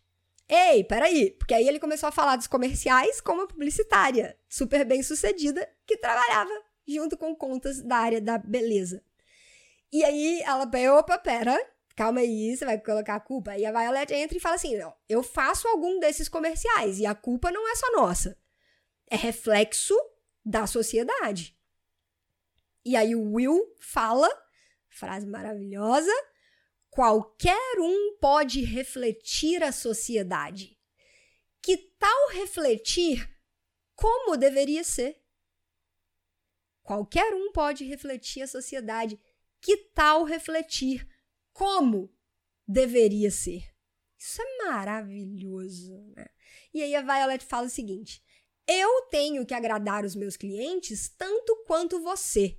Ei, 0.49 0.83
peraí, 0.83 1.33
porque 1.33 1.52
aí 1.52 1.69
ele 1.69 1.78
começou 1.78 2.09
a 2.09 2.12
falar 2.12 2.37
dos 2.37 2.47
comerciais 2.47 3.21
como 3.21 3.47
publicitária, 3.47 4.38
super 4.49 4.85
bem 4.85 5.02
sucedida, 5.02 5.69
que 5.87 5.99
trabalhava 5.99 6.50
junto 6.87 7.19
com 7.19 7.37
contas 7.37 7.83
da 7.83 7.97
área 7.97 8.21
da 8.21 8.38
beleza. 8.38 9.02
E 9.93 10.02
aí 10.02 10.40
ela, 10.43 10.71
opa, 10.99 11.19
pera, 11.19 11.59
calma 11.95 12.21
aí, 12.21 12.57
você 12.57 12.64
vai 12.64 12.78
colocar 12.78 13.17
a 13.17 13.21
culpa. 13.21 13.59
E 13.59 13.67
a 13.67 13.73
Violet 13.73 14.14
entra 14.14 14.38
e 14.38 14.40
fala 14.40 14.55
assim: 14.55 14.76
não, 14.78 14.95
eu 15.09 15.23
faço 15.23 15.69
algum 15.69 16.00
desses 16.00 16.28
comerciais 16.28 16.99
e 16.99 17.05
a 17.05 17.14
culpa 17.14 17.50
não 17.50 17.71
é 17.71 17.76
só 17.76 17.93
nossa. 17.93 18.38
É 19.11 19.17
reflexo 19.17 19.95
da 20.49 20.67
sociedade. 20.67 21.55
E 22.83 22.97
aí 22.97 23.14
o 23.14 23.33
Will 23.35 23.76
fala, 23.78 24.28
frase 24.88 25.26
maravilhosa, 25.26 26.11
qualquer 26.88 27.78
um 27.78 28.17
pode 28.19 28.62
refletir 28.62 29.62
a 29.62 29.71
sociedade. 29.71 30.78
Que 31.61 31.76
tal 31.76 32.31
refletir 32.31 33.28
como 33.95 34.38
deveria 34.38 34.83
ser? 34.83 35.23
Qualquer 36.83 37.35
um 37.35 37.52
pode 37.52 37.85
refletir 37.85 38.43
a 38.43 38.47
sociedade. 38.47 39.21
Que 39.61 39.76
tal 39.76 40.25
refletir 40.25 41.07
como 41.52 42.11
deveria 42.67 43.31
ser? 43.31 43.62
Isso 44.17 44.40
é 44.40 44.64
maravilhoso, 44.64 45.95
né? 46.17 46.26
E 46.73 46.83
aí 46.83 46.95
a 46.95 47.02
Violet 47.02 47.45
fala 47.45 47.67
o 47.67 47.71
seguinte: 47.71 48.23
eu 48.68 49.02
tenho 49.10 49.46
que 49.46 49.54
agradar 49.54 50.04
os 50.04 50.14
meus 50.14 50.37
clientes 50.37 51.08
tanto 51.08 51.64
quanto 51.66 52.00
você. 52.02 52.58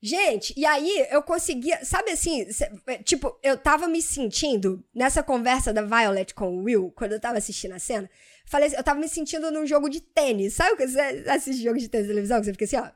Gente, 0.00 0.54
e 0.56 0.64
aí 0.64 1.08
eu 1.10 1.20
conseguia, 1.22 1.84
sabe 1.84 2.12
assim, 2.12 2.46
é, 2.86 3.02
tipo, 3.02 3.36
eu 3.42 3.58
tava 3.58 3.88
me 3.88 4.00
sentindo 4.00 4.84
nessa 4.94 5.24
conversa 5.24 5.72
da 5.72 5.82
Violet 5.82 6.32
com 6.34 6.56
o 6.56 6.62
Will, 6.62 6.92
quando 6.94 7.12
eu 7.12 7.20
tava 7.20 7.38
assistindo 7.38 7.72
a 7.72 7.80
cena, 7.80 8.08
falei 8.46 8.68
assim, 8.68 8.76
eu 8.76 8.84
tava 8.84 9.00
me 9.00 9.08
sentindo 9.08 9.50
num 9.50 9.66
jogo 9.66 9.88
de 9.88 10.00
tênis. 10.00 10.54
Sabe 10.54 10.76
que 10.76 10.86
você 10.86 11.00
assiste 11.28 11.62
jogo 11.64 11.78
de 11.78 11.88
tênis 11.88 12.06
na 12.06 12.12
televisão, 12.12 12.38
que 12.38 12.44
você 12.44 12.52
fica 12.52 12.64
assim, 12.64 12.76
ó. 12.76 12.90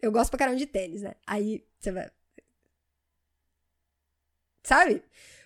Eu 0.00 0.10
gosto 0.10 0.30
pra 0.30 0.38
caramba 0.38 0.56
de 0.56 0.66
tênis, 0.66 1.02
né? 1.02 1.14
Aí 1.26 1.66
você 1.78 1.92
vai. 1.92 2.10
Sabe? 4.62 5.02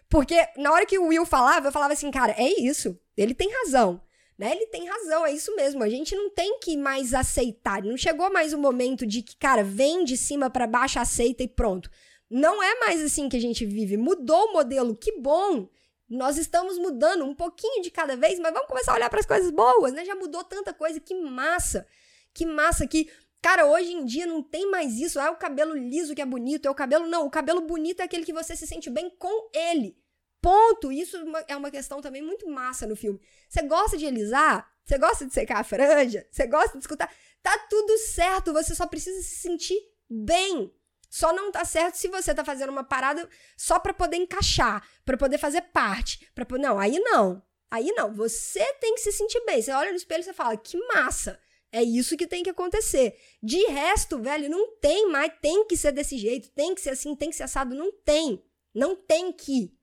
Porque 0.08 0.36
na 0.58 0.72
hora 0.72 0.86
que 0.86 0.98
o 0.98 1.06
Will 1.06 1.26
falava, 1.26 1.68
eu 1.68 1.72
falava 1.72 1.94
assim, 1.94 2.10
cara, 2.10 2.32
é 2.38 2.60
isso. 2.60 3.00
Ele 3.16 3.34
tem 3.34 3.50
razão. 3.50 4.00
Né? 4.42 4.50
Ele 4.50 4.66
tem 4.66 4.88
razão, 4.88 5.24
é 5.24 5.30
isso 5.30 5.54
mesmo. 5.54 5.84
A 5.84 5.88
gente 5.88 6.16
não 6.16 6.28
tem 6.28 6.58
que 6.58 6.76
mais 6.76 7.14
aceitar. 7.14 7.80
Não 7.80 7.96
chegou 7.96 8.28
mais 8.32 8.52
o 8.52 8.58
momento 8.58 9.06
de 9.06 9.22
que, 9.22 9.36
cara, 9.36 9.62
vem 9.62 10.02
de 10.02 10.16
cima 10.16 10.50
para 10.50 10.66
baixo, 10.66 10.98
aceita 10.98 11.44
e 11.44 11.48
pronto. 11.48 11.88
Não 12.28 12.60
é 12.60 12.80
mais 12.80 13.00
assim 13.00 13.28
que 13.28 13.36
a 13.36 13.40
gente 13.40 13.64
vive. 13.64 13.96
Mudou 13.96 14.46
o 14.46 14.52
modelo, 14.52 14.96
que 14.96 15.12
bom. 15.12 15.68
Nós 16.08 16.36
estamos 16.38 16.76
mudando 16.76 17.24
um 17.24 17.36
pouquinho 17.36 17.80
de 17.82 17.90
cada 17.92 18.16
vez, 18.16 18.40
mas 18.40 18.52
vamos 18.52 18.66
começar 18.66 18.90
a 18.90 18.96
olhar 18.96 19.08
para 19.08 19.20
as 19.20 19.26
coisas 19.26 19.52
boas, 19.52 19.92
né? 19.92 20.04
Já 20.04 20.16
mudou 20.16 20.42
tanta 20.42 20.74
coisa, 20.74 20.98
que 20.98 21.14
massa. 21.14 21.86
Que 22.34 22.44
massa 22.44 22.84
que 22.84 23.08
Cara, 23.40 23.66
hoje 23.66 23.92
em 23.92 24.04
dia 24.04 24.26
não 24.26 24.42
tem 24.42 24.70
mais 24.70 24.98
isso. 25.00 25.20
Ah, 25.20 25.26
é 25.26 25.30
o 25.30 25.36
cabelo 25.36 25.76
liso 25.76 26.14
que 26.14 26.22
é 26.22 26.26
bonito, 26.26 26.66
é 26.66 26.70
o 26.70 26.74
cabelo. 26.74 27.06
Não, 27.06 27.26
o 27.26 27.30
cabelo 27.30 27.60
bonito 27.60 28.00
é 28.00 28.04
aquele 28.04 28.24
que 28.24 28.32
você 28.32 28.56
se 28.56 28.66
sente 28.66 28.90
bem 28.90 29.10
com 29.10 29.50
ele. 29.52 29.96
Ponto. 30.42 30.92
Isso 30.92 31.16
é 31.48 31.56
uma 31.56 31.70
questão 31.70 32.02
também 32.02 32.20
muito 32.20 32.48
massa 32.50 32.86
no 32.86 32.96
filme. 32.96 33.20
Você 33.48 33.62
gosta 33.62 33.96
de 33.96 34.06
alisar? 34.06 34.68
Você 34.84 34.98
gosta 34.98 35.24
de 35.24 35.32
secar 35.32 35.60
a 35.60 35.64
franja? 35.64 36.26
Você 36.30 36.46
gosta 36.46 36.76
de 36.76 36.82
escutar? 36.82 37.10
Tá 37.42 37.56
tudo 37.70 37.96
certo, 37.98 38.52
você 38.52 38.74
só 38.74 38.86
precisa 38.86 39.22
se 39.22 39.36
sentir 39.36 39.78
bem. 40.10 40.72
Só 41.08 41.32
não 41.32 41.52
tá 41.52 41.64
certo 41.64 41.94
se 41.96 42.08
você 42.08 42.34
tá 42.34 42.44
fazendo 42.44 42.70
uma 42.70 42.84
parada 42.84 43.28
só 43.56 43.78
para 43.78 43.94
poder 43.94 44.16
encaixar, 44.16 44.86
para 45.04 45.16
poder 45.16 45.38
fazer 45.38 45.62
parte, 45.62 46.26
para 46.34 46.46
não, 46.58 46.78
aí 46.78 46.98
não. 46.98 47.42
Aí 47.70 47.90
não, 47.92 48.12
você 48.14 48.64
tem 48.74 48.94
que 48.94 49.00
se 49.00 49.12
sentir 49.12 49.42
bem. 49.44 49.62
Você 49.62 49.72
olha 49.72 49.90
no 49.90 49.96
espelho 49.96 50.20
e 50.20 50.24
você 50.24 50.32
fala: 50.32 50.56
"Que 50.56 50.76
massa". 50.88 51.38
É 51.70 51.82
isso 51.82 52.18
que 52.18 52.26
tem 52.26 52.42
que 52.42 52.50
acontecer. 52.50 53.18
De 53.42 53.64
resto, 53.66 54.18
velho, 54.18 54.50
não 54.50 54.76
tem 54.76 55.08
mais, 55.08 55.32
tem 55.40 55.66
que 55.66 55.74
ser 55.74 55.90
desse 55.90 56.18
jeito, 56.18 56.50
tem 56.50 56.74
que 56.74 56.82
ser 56.82 56.90
assim, 56.90 57.16
tem 57.16 57.30
que 57.30 57.36
ser 57.36 57.44
assado, 57.44 57.74
não 57.74 57.90
tem. 57.90 58.44
Não 58.74 58.94
tem 58.94 59.32
que. 59.32 59.74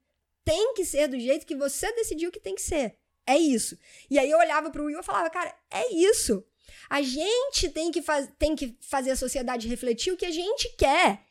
Tem 0.50 0.74
que 0.74 0.84
ser 0.84 1.08
do 1.08 1.20
jeito 1.20 1.46
que 1.46 1.56
você 1.56 1.94
decidiu 1.94 2.32
que 2.32 2.40
tem 2.40 2.56
que 2.56 2.62
ser. 2.64 2.96
É 3.24 3.38
isso. 3.38 3.78
E 4.10 4.18
aí 4.18 4.32
eu 4.32 4.40
olhava 4.40 4.72
pro 4.72 4.86
Will 4.86 5.00
e 5.00 5.04
falava, 5.04 5.30
cara, 5.30 5.54
é 5.70 5.94
isso. 5.94 6.44
A 6.90 7.04
gente 7.04 7.70
tem 7.70 7.92
que, 7.92 8.02
faz, 8.02 8.28
tem 8.40 8.56
que 8.56 8.76
fazer 8.82 9.12
a 9.12 9.16
sociedade 9.16 9.68
refletir 9.68 10.12
o 10.12 10.18
que 10.18 10.26
a 10.26 10.32
gente 10.32 10.68
quer. 10.76 11.22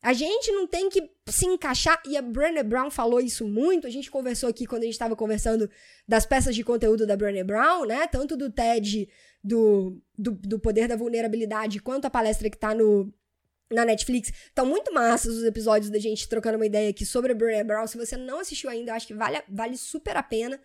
A 0.00 0.14
gente 0.14 0.50
não 0.52 0.66
tem 0.66 0.88
que 0.88 1.10
se 1.28 1.44
encaixar. 1.44 2.02
E 2.06 2.16
a 2.16 2.22
Brené 2.22 2.62
Brown 2.62 2.90
falou 2.90 3.20
isso 3.20 3.46
muito. 3.46 3.86
A 3.86 3.90
gente 3.90 4.10
conversou 4.10 4.48
aqui 4.48 4.64
quando 4.64 4.84
a 4.84 4.86
gente 4.86 4.94
estava 4.94 5.14
conversando 5.14 5.68
das 6.08 6.24
peças 6.24 6.54
de 6.54 6.64
conteúdo 6.64 7.06
da 7.06 7.14
Brené 7.14 7.44
Brown, 7.44 7.84
né? 7.84 8.06
Tanto 8.06 8.38
do 8.38 8.50
TED 8.50 9.06
do, 9.44 10.00
do, 10.16 10.30
do 10.30 10.58
poder 10.58 10.88
da 10.88 10.96
vulnerabilidade 10.96 11.78
quanto 11.78 12.06
a 12.06 12.10
palestra 12.10 12.48
que 12.48 12.56
tá 12.56 12.74
no, 12.74 13.12
na 13.72 13.84
Netflix. 13.84 14.32
Estão 14.46 14.66
muito 14.66 14.92
massas 14.92 15.36
os 15.36 15.44
episódios 15.44 15.90
da 15.90 15.98
gente 15.98 16.28
trocando 16.28 16.56
uma 16.56 16.66
ideia 16.66 16.90
aqui 16.90 17.04
sobre 17.04 17.32
a 17.32 17.34
Brené 17.34 17.64
Brown. 17.64 17.86
Se 17.86 17.96
você 17.96 18.16
não 18.16 18.38
assistiu 18.38 18.70
ainda, 18.70 18.94
acho 18.94 19.06
que 19.06 19.14
vale, 19.14 19.42
vale 19.48 19.76
super 19.76 20.16
a 20.16 20.22
pena. 20.22 20.60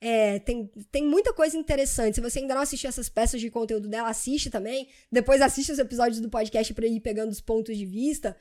É, 0.00 0.38
tem, 0.40 0.70
tem 0.90 1.04
muita 1.04 1.32
coisa 1.32 1.56
interessante. 1.56 2.16
Se 2.16 2.20
você 2.20 2.40
ainda 2.40 2.54
não 2.54 2.62
assistiu 2.62 2.88
essas 2.88 3.08
peças 3.08 3.40
de 3.40 3.50
conteúdo 3.50 3.88
dela, 3.88 4.08
assiste 4.08 4.50
também. 4.50 4.88
Depois 5.10 5.40
assiste 5.40 5.72
os 5.72 5.78
episódios 5.78 6.20
do 6.20 6.28
podcast 6.28 6.72
para 6.74 6.86
ir 6.86 7.00
pegando 7.00 7.30
os 7.30 7.40
pontos 7.40 7.76
de 7.76 7.86
vista. 7.86 8.36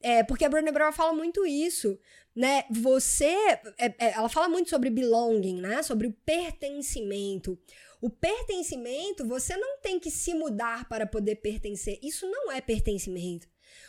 É, 0.00 0.22
porque 0.22 0.44
a 0.44 0.48
Brené 0.48 0.70
Brown 0.70 0.92
fala 0.92 1.12
muito 1.12 1.44
isso, 1.46 1.98
né? 2.34 2.64
Você... 2.70 3.34
É, 3.78 3.86
é, 3.98 4.12
ela 4.14 4.28
fala 4.28 4.48
muito 4.48 4.70
sobre 4.70 4.90
belonging, 4.90 5.60
né? 5.60 5.82
Sobre 5.82 6.06
o 6.06 6.12
pertencimento. 6.24 7.58
O 8.00 8.08
pertencimento, 8.08 9.26
você 9.26 9.56
não 9.56 9.78
tem 9.78 9.98
que 9.98 10.10
se 10.10 10.34
mudar 10.34 10.88
para 10.88 11.06
poder 11.06 11.36
pertencer. 11.36 11.98
Isso 12.02 12.28
não 12.30 12.52
é 12.52 12.60
pertencimento. 12.60 13.48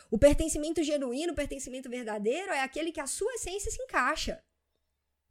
O 0.09 0.17
pertencimento 0.17 0.83
genuíno, 0.83 1.33
o 1.33 1.35
pertencimento 1.35 1.89
verdadeiro 1.89 2.51
é 2.51 2.61
aquele 2.61 2.91
que 2.91 2.99
a 2.99 3.07
sua 3.07 3.33
essência 3.35 3.71
se 3.71 3.81
encaixa. 3.81 4.43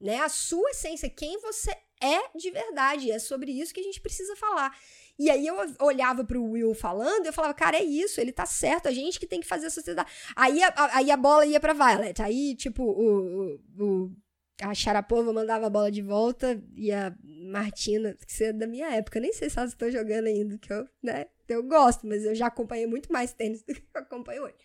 Né? 0.00 0.16
A 0.20 0.28
sua 0.28 0.70
essência, 0.70 1.10
quem 1.10 1.38
você 1.40 1.76
é 2.00 2.36
de 2.36 2.50
verdade. 2.50 3.10
É 3.10 3.18
sobre 3.18 3.52
isso 3.52 3.74
que 3.74 3.80
a 3.80 3.84
gente 3.84 4.00
precisa 4.00 4.36
falar. 4.36 4.76
E 5.18 5.30
aí 5.30 5.46
eu 5.46 5.56
olhava 5.80 6.24
pro 6.24 6.44
Will 6.44 6.74
falando 6.74 7.26
eu 7.26 7.32
falava, 7.32 7.54
cara, 7.54 7.76
é 7.76 7.82
isso, 7.82 8.20
ele 8.20 8.32
tá 8.32 8.46
certo, 8.46 8.86
a 8.86 8.92
gente 8.92 9.18
que 9.18 9.26
tem 9.26 9.40
que 9.40 9.46
fazer 9.46 9.66
a 9.66 9.70
sociedade. 9.70 10.10
Aí 10.36 10.62
a, 10.62 10.96
aí 10.96 11.10
a 11.10 11.16
bola 11.16 11.44
ia 11.44 11.58
pra 11.58 11.72
Violet. 11.72 12.22
Aí, 12.22 12.54
tipo, 12.54 12.84
o, 12.84 13.58
o, 13.76 13.84
o 13.84 14.12
a 14.62 14.74
Sharapova 14.74 15.32
mandava 15.32 15.66
a 15.66 15.70
bola 15.70 15.90
de 15.90 16.02
volta 16.02 16.60
e 16.74 16.92
a 16.92 17.14
Martina, 17.22 18.16
que 18.26 18.44
é 18.44 18.52
da 18.52 18.66
minha 18.66 18.88
época, 18.94 19.20
nem 19.20 19.32
sei 19.32 19.48
se 19.48 19.58
elas 19.58 19.70
estão 19.70 19.90
jogando 19.90 20.26
ainda, 20.26 20.58
que 20.58 20.72
eu, 20.72 20.88
né, 21.02 21.26
eu 21.48 21.62
gosto, 21.62 22.06
mas 22.06 22.24
eu 22.24 22.34
já 22.34 22.46
acompanhei 22.46 22.86
muito 22.86 23.12
mais 23.12 23.32
tênis 23.32 23.62
do 23.66 23.74
que 23.74 23.82
eu 23.94 24.00
acompanho 24.00 24.44
hoje. 24.44 24.56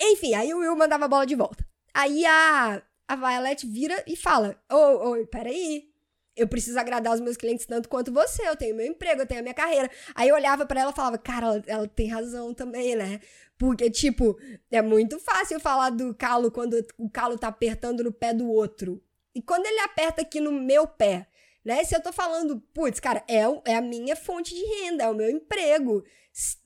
Enfim, 0.00 0.34
aí 0.34 0.52
o 0.52 0.58
Will 0.58 0.76
mandava 0.76 1.04
a 1.04 1.08
bola 1.08 1.26
de 1.26 1.34
volta. 1.34 1.66
Aí 1.94 2.24
a, 2.24 2.82
a 3.06 3.16
Violet 3.16 3.66
vira 3.66 4.02
e 4.06 4.16
fala: 4.16 4.60
Ô, 4.70 5.10
ô, 5.10 5.26
peraí. 5.26 5.90
Eu 6.34 6.48
preciso 6.48 6.78
agradar 6.78 7.12
os 7.12 7.20
meus 7.20 7.36
clientes 7.36 7.66
tanto 7.66 7.90
quanto 7.90 8.10
você. 8.10 8.48
Eu 8.48 8.56
tenho 8.56 8.74
meu 8.74 8.86
emprego, 8.86 9.20
eu 9.20 9.26
tenho 9.26 9.40
a 9.40 9.42
minha 9.42 9.54
carreira. 9.54 9.90
Aí 10.14 10.30
eu 10.30 10.34
olhava 10.34 10.64
para 10.64 10.80
ela 10.80 10.90
e 10.90 10.94
falava: 10.94 11.18
Cara, 11.18 11.46
ela, 11.46 11.62
ela 11.66 11.86
tem 11.86 12.08
razão 12.08 12.54
também, 12.54 12.96
né? 12.96 13.20
Porque, 13.58 13.90
tipo, 13.90 14.38
é 14.70 14.80
muito 14.80 15.18
fácil 15.20 15.60
falar 15.60 15.90
do 15.90 16.14
calo 16.14 16.50
quando 16.50 16.82
o 16.96 17.10
calo 17.10 17.38
tá 17.38 17.48
apertando 17.48 18.02
no 18.02 18.10
pé 18.10 18.32
do 18.32 18.48
outro. 18.48 19.02
E 19.34 19.42
quando 19.42 19.66
ele 19.66 19.80
aperta 19.80 20.22
aqui 20.22 20.40
no 20.40 20.52
meu 20.52 20.86
pé, 20.86 21.26
né? 21.64 21.84
Se 21.84 21.94
eu 21.94 22.02
tô 22.02 22.12
falando, 22.12 22.60
putz, 22.74 22.98
cara, 22.98 23.24
é, 23.28 23.42
é 23.70 23.76
a 23.76 23.80
minha 23.80 24.16
fonte 24.16 24.54
de 24.54 24.64
renda, 24.64 25.04
é 25.04 25.08
o 25.08 25.14
meu 25.14 25.30
emprego. 25.30 26.04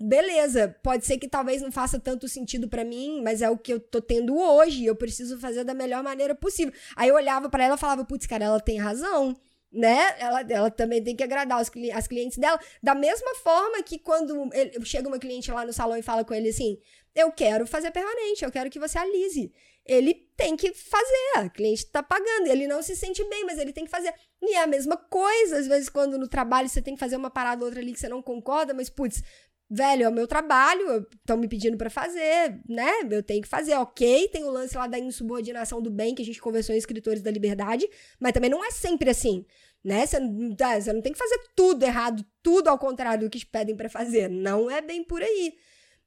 Beleza, 0.00 0.74
pode 0.82 1.04
ser 1.04 1.18
que 1.18 1.28
talvez 1.28 1.60
não 1.60 1.72
faça 1.72 1.98
tanto 1.98 2.28
sentido 2.28 2.68
para 2.68 2.84
mim, 2.84 3.20
mas 3.22 3.42
é 3.42 3.50
o 3.50 3.58
que 3.58 3.72
eu 3.72 3.80
tô 3.80 4.00
tendo 4.00 4.38
hoje, 4.38 4.84
eu 4.84 4.94
preciso 4.94 5.38
fazer 5.38 5.64
da 5.64 5.74
melhor 5.74 6.02
maneira 6.02 6.34
possível. 6.34 6.72
Aí 6.94 7.08
eu 7.08 7.14
olhava 7.14 7.48
para 7.50 7.64
ela 7.64 7.74
e 7.74 7.78
falava, 7.78 8.04
putz, 8.04 8.26
cara, 8.26 8.44
ela 8.44 8.60
tem 8.60 8.78
razão 8.78 9.36
né? 9.72 10.14
Ela, 10.18 10.40
ela 10.48 10.70
também 10.70 11.02
tem 11.02 11.14
que 11.14 11.22
agradar 11.22 11.60
os, 11.60 11.70
as 11.92 12.06
clientes 12.06 12.38
dela. 12.38 12.58
Da 12.82 12.94
mesma 12.94 13.34
forma 13.34 13.82
que 13.82 13.98
quando 13.98 14.48
chega 14.84 15.06
uma 15.06 15.18
cliente 15.18 15.50
lá 15.50 15.66
no 15.66 15.72
salão 15.72 15.98
e 15.98 16.02
fala 16.02 16.24
com 16.24 16.32
ele 16.32 16.48
assim: 16.48 16.78
Eu 17.14 17.30
quero 17.30 17.66
fazer 17.66 17.90
permanente, 17.90 18.42
eu 18.42 18.50
quero 18.50 18.70
que 18.70 18.78
você 18.78 18.96
alise 18.96 19.52
ele 19.86 20.25
tem 20.36 20.56
que 20.56 20.72
fazer. 20.72 21.32
A 21.36 21.48
cliente 21.48 21.84
está 21.84 22.02
pagando, 22.02 22.46
ele 22.46 22.66
não 22.66 22.82
se 22.82 22.94
sente 22.94 23.24
bem, 23.28 23.44
mas 23.44 23.58
ele 23.58 23.72
tem 23.72 23.84
que 23.84 23.90
fazer. 23.90 24.14
E 24.42 24.54
é 24.54 24.62
a 24.62 24.66
mesma 24.66 24.96
coisa, 24.96 25.58
às 25.58 25.66
vezes, 25.66 25.88
quando 25.88 26.18
no 26.18 26.28
trabalho 26.28 26.68
você 26.68 26.82
tem 26.82 26.94
que 26.94 27.00
fazer 27.00 27.16
uma 27.16 27.30
parada 27.30 27.62
ou 27.62 27.66
outra 27.66 27.80
ali 27.80 27.92
que 27.92 27.98
você 27.98 28.08
não 28.08 28.22
concorda, 28.22 28.74
mas, 28.74 28.90
putz, 28.90 29.22
velho, 29.68 30.04
é 30.04 30.08
o 30.08 30.12
meu 30.12 30.26
trabalho, 30.26 31.06
estão 31.14 31.36
me 31.36 31.48
pedindo 31.48 31.76
para 31.76 31.90
fazer, 31.90 32.60
né? 32.68 32.90
Eu 33.10 33.22
tenho 33.22 33.42
que 33.42 33.48
fazer, 33.48 33.74
ok. 33.76 34.28
Tem 34.28 34.44
o 34.44 34.50
lance 34.50 34.76
lá 34.76 34.86
da 34.86 34.98
insubordinação 34.98 35.80
do 35.80 35.90
bem, 35.90 36.14
que 36.14 36.22
a 36.22 36.24
gente 36.24 36.40
conversou 36.40 36.74
em 36.74 36.78
Escritores 36.78 37.22
da 37.22 37.30
Liberdade, 37.30 37.88
mas 38.20 38.32
também 38.32 38.50
não 38.50 38.64
é 38.64 38.70
sempre 38.70 39.10
assim, 39.10 39.44
né? 39.82 40.06
Você, 40.06 40.18
tá, 40.56 40.78
você 40.78 40.92
não 40.92 41.00
tem 41.00 41.12
que 41.12 41.18
fazer 41.18 41.40
tudo 41.54 41.82
errado, 41.82 42.24
tudo 42.42 42.68
ao 42.68 42.78
contrário 42.78 43.24
do 43.24 43.30
que 43.30 43.38
te 43.38 43.46
pedem 43.46 43.74
para 43.74 43.88
fazer. 43.88 44.28
Não 44.28 44.70
é 44.70 44.82
bem 44.82 45.02
por 45.02 45.22
aí. 45.22 45.54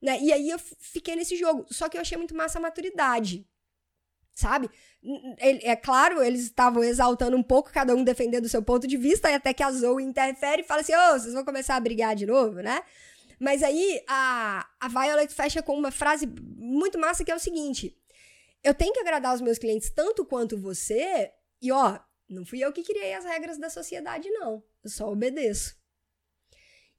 Né? 0.02 0.20
E 0.22 0.32
aí 0.32 0.50
eu 0.50 0.60
fiquei 0.60 1.16
nesse 1.16 1.36
jogo. 1.36 1.66
Só 1.70 1.90
que 1.90 1.98
eu 1.98 2.02
achei 2.02 2.18
muito 2.18 2.36
massa 2.36 2.58
a 2.58 2.62
maturidade 2.62 3.46
sabe? 4.40 4.70
É 5.40 5.76
claro, 5.76 6.24
eles 6.24 6.42
estavam 6.42 6.84
exaltando 6.84 7.38
um 7.38 7.44
pouco, 7.44 7.72
cada 7.72 7.96
um 7.96 8.04
defendendo 8.04 8.46
o 8.46 8.50
seu 8.50 8.62
ponto 8.62 8.88
de 8.88 8.98
vista, 8.98 9.30
e 9.30 9.36
até 9.36 9.54
que 9.54 9.64
a 9.64 9.72
Zoe 9.72 10.04
interfere 10.04 10.62
e 10.62 10.66
fala 10.66 10.82
assim: 10.82 10.94
ô, 10.94 10.98
oh, 10.98 11.20
vocês 11.20 11.34
vão 11.34 11.46
começar 11.46 11.76
a 11.76 11.80
brigar 11.80 12.16
de 12.16 12.26
novo, 12.26 12.62
né? 12.62 12.82
Mas 13.40 13.64
aí 13.64 14.04
a, 14.08 14.68
a 14.80 14.88
Violet 14.90 15.34
fecha 15.34 15.64
com 15.64 15.74
uma 15.78 15.92
frase 15.92 16.28
muito 16.58 17.00
massa 17.00 17.24
que 17.24 17.32
é 17.32 17.36
o 17.36 17.40
seguinte: 17.40 17.96
eu 18.64 18.74
tenho 18.74 18.94
que 18.94 19.00
agradar 19.00 19.34
os 19.34 19.42
meus 19.42 19.58
clientes 19.58 19.90
tanto 19.90 20.26
quanto 20.26 20.58
você, 20.58 21.32
e 21.62 21.72
ó, 21.72 22.00
não 22.30 22.46
fui 22.46 22.60
eu 22.60 22.74
que 22.74 22.84
criei 22.84 23.14
as 23.14 23.26
regras 23.26 23.58
da 23.58 23.70
sociedade, 23.70 24.30
não. 24.30 24.62
Eu 24.84 24.90
só 24.90 25.10
obedeço. 25.10 25.79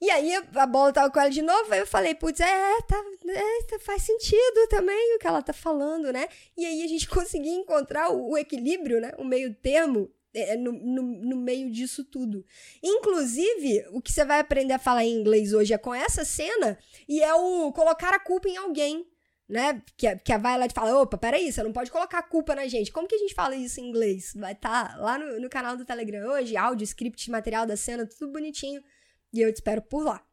E 0.00 0.10
aí 0.10 0.34
a 0.54 0.66
bola 0.66 0.92
tava 0.92 1.10
com 1.10 1.20
ela 1.20 1.28
de 1.28 1.42
novo, 1.42 1.72
aí 1.72 1.80
eu 1.80 1.86
falei, 1.86 2.14
putz, 2.14 2.40
é, 2.40 2.82
tá, 2.82 3.04
é, 3.26 3.62
tá, 3.64 3.78
faz 3.80 4.02
sentido 4.02 4.66
também 4.70 5.16
o 5.16 5.18
que 5.18 5.26
ela 5.26 5.42
tá 5.42 5.52
falando, 5.52 6.10
né? 6.10 6.26
E 6.56 6.64
aí 6.64 6.82
a 6.82 6.88
gente 6.88 7.06
conseguia 7.10 7.52
encontrar 7.52 8.10
o, 8.10 8.30
o 8.30 8.38
equilíbrio, 8.38 9.00
né? 9.00 9.12
O 9.18 9.24
meio 9.24 9.54
termo 9.54 10.10
é, 10.32 10.56
no, 10.56 10.72
no, 10.72 11.02
no, 11.02 11.36
meio 11.36 11.70
disso 11.70 12.04
tudo. 12.04 12.44
Inclusive, 12.82 13.84
o 13.90 14.00
que 14.00 14.12
você 14.12 14.24
vai 14.24 14.40
aprender 14.40 14.72
a 14.72 14.78
falar 14.78 15.04
em 15.04 15.20
inglês 15.20 15.52
hoje 15.52 15.74
é 15.74 15.78
com 15.78 15.94
essa 15.94 16.24
cena 16.24 16.78
e 17.08 17.22
é 17.22 17.34
o 17.34 17.72
colocar 17.72 18.14
a 18.14 18.20
culpa 18.20 18.48
em 18.48 18.56
alguém. 18.56 19.06
Né? 19.48 19.82
Que, 19.96 20.14
que 20.16 20.32
a 20.32 20.38
Violet 20.38 20.72
fala: 20.72 21.02
opa, 21.02 21.18
peraí, 21.18 21.52
você 21.52 21.62
não 21.62 21.72
pode 21.72 21.90
colocar 21.90 22.18
a 22.18 22.22
culpa 22.22 22.54
na 22.54 22.68
gente. 22.68 22.92
Como 22.92 23.08
que 23.08 23.16
a 23.16 23.18
gente 23.18 23.34
fala 23.34 23.56
isso 23.56 23.80
em 23.80 23.88
inglês? 23.88 24.32
Vai 24.36 24.52
estar 24.52 24.94
tá 24.94 24.96
lá 24.96 25.18
no, 25.18 25.40
no 25.40 25.50
canal 25.50 25.76
do 25.76 25.84
Telegram 25.84 26.30
hoje, 26.30 26.56
áudio, 26.56 26.84
script, 26.84 27.28
material 27.30 27.66
da 27.66 27.76
cena, 27.76 28.06
tudo 28.06 28.30
bonitinho. 28.30 28.80
E 29.32 29.40
eu 29.40 29.52
te 29.52 29.56
espero 29.56 29.82
por 29.82 30.04
lá. 30.04 30.26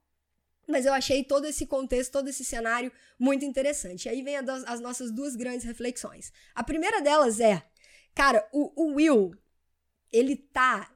Mas 0.68 0.86
eu 0.86 0.94
achei 0.94 1.24
todo 1.24 1.46
esse 1.46 1.66
contexto, 1.66 2.12
todo 2.12 2.28
esse 2.28 2.44
cenário 2.44 2.92
muito 3.18 3.46
interessante. 3.46 4.06
E 4.06 4.10
aí 4.10 4.22
vem 4.22 4.36
as 4.36 4.80
nossas 4.82 5.12
duas 5.12 5.36
grandes 5.36 5.66
reflexões. 5.66 6.32
A 6.54 6.64
primeira 6.64 7.02
delas 7.02 7.40
é, 7.40 7.66
cara, 8.14 8.48
o, 8.52 8.72
o 8.76 8.96
Will, 8.96 9.34
ele 10.12 10.36
tá 10.36 10.94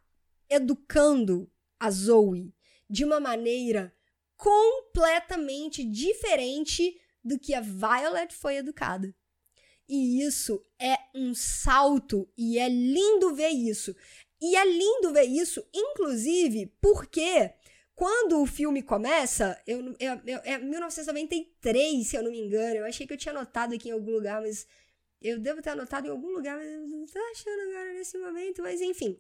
educando 0.50 1.50
a 1.80 1.90
Zoe 1.90 2.54
de 2.90 3.06
uma 3.06 3.20
maneira 3.20 3.96
completamente 4.36 5.84
diferente 5.86 7.00
do 7.24 7.40
que 7.40 7.54
a 7.54 7.62
Violet 7.62 8.34
foi 8.34 8.58
educada. 8.58 9.16
E 9.88 10.22
isso 10.22 10.66
é 10.80 10.98
um 11.16 11.34
salto 11.34 12.30
e 12.38 12.58
é 12.58 12.68
lindo 12.68 13.34
ver 13.34 13.50
isso. 13.50 13.96
E 14.42 14.56
é 14.56 14.66
lindo 14.66 15.14
ver 15.14 15.26
isso, 15.26 15.64
inclusive, 15.74 16.74
porque 16.82 17.54
quando 18.02 18.42
o 18.42 18.48
filme 18.48 18.82
começa, 18.82 19.62
eu, 19.68 19.96
eu, 20.00 20.20
eu, 20.26 20.40
é 20.44 20.58
1993, 20.58 22.08
se 22.08 22.16
eu 22.16 22.24
não 22.24 22.32
me 22.32 22.40
engano. 22.40 22.78
Eu 22.78 22.86
achei 22.86 23.06
que 23.06 23.14
eu 23.14 23.18
tinha 23.18 23.32
anotado 23.32 23.76
aqui 23.76 23.90
em 23.90 23.92
algum 23.92 24.10
lugar, 24.10 24.42
mas 24.42 24.66
eu 25.22 25.38
devo 25.38 25.62
ter 25.62 25.70
anotado 25.70 26.08
em 26.08 26.10
algum 26.10 26.32
lugar, 26.32 26.58
mas 26.58 26.68
não 26.90 27.06
tô 27.06 27.20
achando 27.32 27.62
agora 27.70 27.94
nesse 27.94 28.18
momento, 28.18 28.64
mas 28.64 28.82
enfim. 28.82 29.20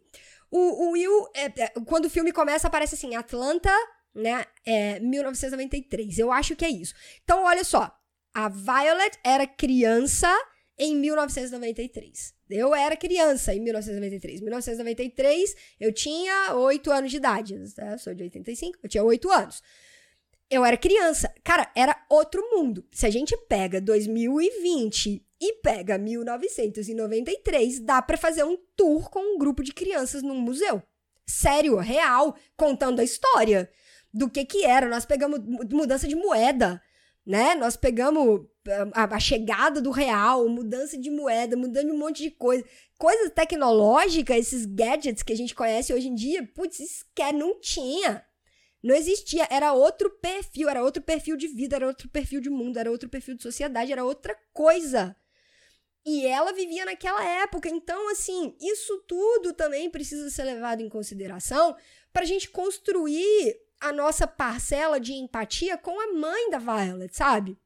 O, 0.49 0.87
o 0.87 0.91
Will, 0.93 1.29
é, 1.35 1.45
é, 1.45 1.67
quando 1.85 2.05
o 2.05 2.09
filme 2.09 2.31
começa, 2.31 2.69
aparece 2.69 2.95
assim, 2.95 3.13
Atlanta, 3.15 3.69
né, 4.15 4.45
é, 4.65 4.99
1993. 4.99 6.17
Eu 6.17 6.31
acho 6.31 6.55
que 6.55 6.65
é 6.65 6.69
isso. 6.71 6.95
Então, 7.23 7.43
olha 7.43 7.63
só. 7.63 7.95
A 8.33 8.49
Violet 8.49 9.15
era 9.23 9.45
criança 9.45 10.27
em 10.81 10.95
1993. 10.95 12.33
Eu 12.49 12.73
era 12.73 12.97
criança 12.97 13.53
em 13.53 13.59
1993. 13.59 14.41
Em 14.41 14.43
1993, 14.43 15.55
eu 15.79 15.93
tinha 15.93 16.55
8 16.55 16.91
anos 16.91 17.11
de 17.11 17.17
idade. 17.17 17.53
Eu 17.53 17.99
sou 17.99 18.15
de 18.15 18.23
85, 18.23 18.79
eu 18.81 18.89
tinha 18.89 19.03
8 19.03 19.31
anos. 19.31 19.61
Eu 20.49 20.65
era 20.65 20.75
criança. 20.75 21.31
Cara, 21.43 21.71
era 21.75 21.95
outro 22.09 22.41
mundo. 22.49 22.83
Se 22.91 23.05
a 23.05 23.11
gente 23.11 23.37
pega 23.47 23.79
2020 23.79 25.23
e 25.39 25.53
pega 25.61 25.99
1993, 25.99 27.79
dá 27.81 28.01
para 28.01 28.17
fazer 28.17 28.43
um 28.43 28.57
tour 28.75 29.07
com 29.11 29.35
um 29.35 29.37
grupo 29.37 29.63
de 29.63 29.73
crianças 29.73 30.23
num 30.23 30.41
museu. 30.41 30.81
Sério, 31.27 31.77
real, 31.77 32.35
contando 32.57 33.01
a 33.01 33.03
história 33.03 33.69
do 34.11 34.27
que 34.27 34.43
que 34.45 34.65
era. 34.65 34.89
Nós 34.89 35.05
pegamos 35.05 35.39
mudança 35.71 36.07
de 36.07 36.15
moeda, 36.15 36.81
né? 37.23 37.53
Nós 37.53 37.77
pegamos 37.77 38.47
a, 38.93 39.15
a, 39.15 39.19
chegada 39.19 39.81
do 39.81 39.91
real, 39.91 40.47
mudança 40.47 40.97
de 40.97 41.09
moeda, 41.09 41.57
mudando 41.57 41.91
um 41.91 41.97
monte 41.97 42.23
de 42.23 42.31
coisa. 42.31 42.63
Coisa 42.97 43.29
tecnológica, 43.29 44.37
esses 44.37 44.65
gadgets 44.65 45.23
que 45.23 45.33
a 45.33 45.35
gente 45.35 45.55
conhece 45.55 45.93
hoje 45.93 46.07
em 46.07 46.15
dia, 46.15 46.47
putz, 46.53 47.03
que 47.15 47.31
não 47.31 47.59
tinha. 47.59 48.23
Não 48.83 48.95
existia, 48.95 49.47
era 49.49 49.73
outro 49.73 50.09
perfil, 50.09 50.69
era 50.69 50.83
outro 50.83 51.01
perfil 51.01 51.37
de 51.37 51.47
vida, 51.47 51.75
era 51.75 51.87
outro 51.87 52.09
perfil 52.09 52.41
de 52.41 52.49
mundo, 52.49 52.77
era 52.77 52.91
outro 52.91 53.09
perfil 53.09 53.35
de 53.35 53.43
sociedade, 53.43 53.91
era 53.91 54.03
outra 54.03 54.35
coisa. 54.53 55.15
E 56.03 56.25
ela 56.25 56.51
vivia 56.51 56.85
naquela 56.85 57.23
época. 57.23 57.69
Então, 57.69 58.09
assim, 58.11 58.55
isso 58.59 59.03
tudo 59.07 59.53
também 59.53 59.89
precisa 59.89 60.29
ser 60.31 60.43
levado 60.43 60.81
em 60.81 60.89
consideração 60.89 61.75
para 62.11 62.23
a 62.23 62.25
gente 62.25 62.49
construir 62.49 63.55
a 63.79 63.91
nossa 63.91 64.27
parcela 64.27 64.99
de 64.99 65.13
empatia 65.13 65.77
com 65.77 65.99
a 65.99 66.13
mãe 66.13 66.49
da 66.49 66.57
Violet, 66.57 67.15
sabe? 67.15 67.57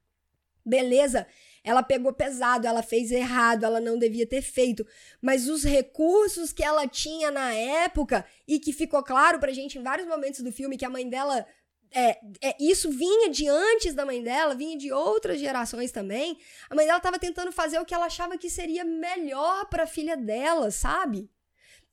Beleza, 0.65 1.28
ela 1.63 1.84
pegou 1.84 2.13
pesado, 2.13 2.67
ela 2.67 2.84
fez 2.84 3.12
errado, 3.12 3.63
ela 3.63 3.80
não 3.80 3.97
devia 3.97 4.25
ter 4.25 4.41
feito, 4.41 4.86
mas 5.21 5.47
os 5.47 5.63
recursos 5.63 6.54
que 6.54 6.63
ela 6.63 6.88
tinha 6.88 7.32
na 7.32 7.54
época 7.54 8.25
e 8.47 8.60
que 8.60 8.71
ficou 8.71 9.04
claro 9.04 9.39
pra 9.39 9.51
gente 9.51 9.78
em 9.78 9.84
vários 9.84 10.08
momentos 10.08 10.41
do 10.41 10.51
filme 10.51 10.78
que 10.78 10.86
a 10.86 10.89
mãe 10.89 11.08
dela 11.10 11.45
é, 11.91 12.19
é, 12.41 12.56
isso 12.60 12.89
vinha 12.89 13.30
de 13.30 13.47
antes 13.47 13.93
da 13.93 14.06
mãe 14.06 14.21
dela, 14.21 14.54
vinha 14.54 14.78
de 14.78 14.91
outras 14.91 15.39
gerações 15.39 15.91
também. 15.91 16.38
A 16.69 16.75
mãe 16.75 16.86
dela 16.86 16.97
estava 16.97 17.17
tentando 17.17 17.51
fazer 17.51 17.80
o 17.80 17.86
que 17.86 17.93
ela 17.93 18.08
achava 18.08 18.38
que 18.38 18.49
seria 18.49 18.84
melhor 18.84 19.65
para 19.69 19.84
a 19.84 19.88
filha 19.88 20.17
dela, 20.17 20.71
sabe? 20.71 21.30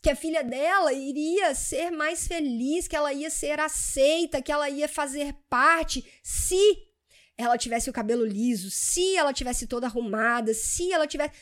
que 0.03 0.11
a 0.11 0.17
filha 0.17 0.43
dela 0.43 0.93
iria 0.93 1.55
ser 1.55 1.93
mais 1.93 2.27
feliz, 2.27 2.89
que 2.89 2.97
ela 2.97 3.13
ia 3.13 3.31
ser 3.31 3.61
aceita, 3.61 4.43
que 4.43 4.51
ela 4.51 4.69
ia 4.69 4.89
fazer 4.89 5.33
parte 5.49 6.05
se 6.25 6.92
ela 7.37 7.59
tivesse 7.59 7.91
o 7.91 7.93
cabelo 7.93 8.25
liso, 8.25 8.71
se 8.71 9.17
ela 9.17 9.33
tivesse 9.33 9.67
toda 9.67 9.87
arrumada, 9.87 10.55
se 10.55 10.93
ela 10.93 11.07
tivesse. 11.07 11.35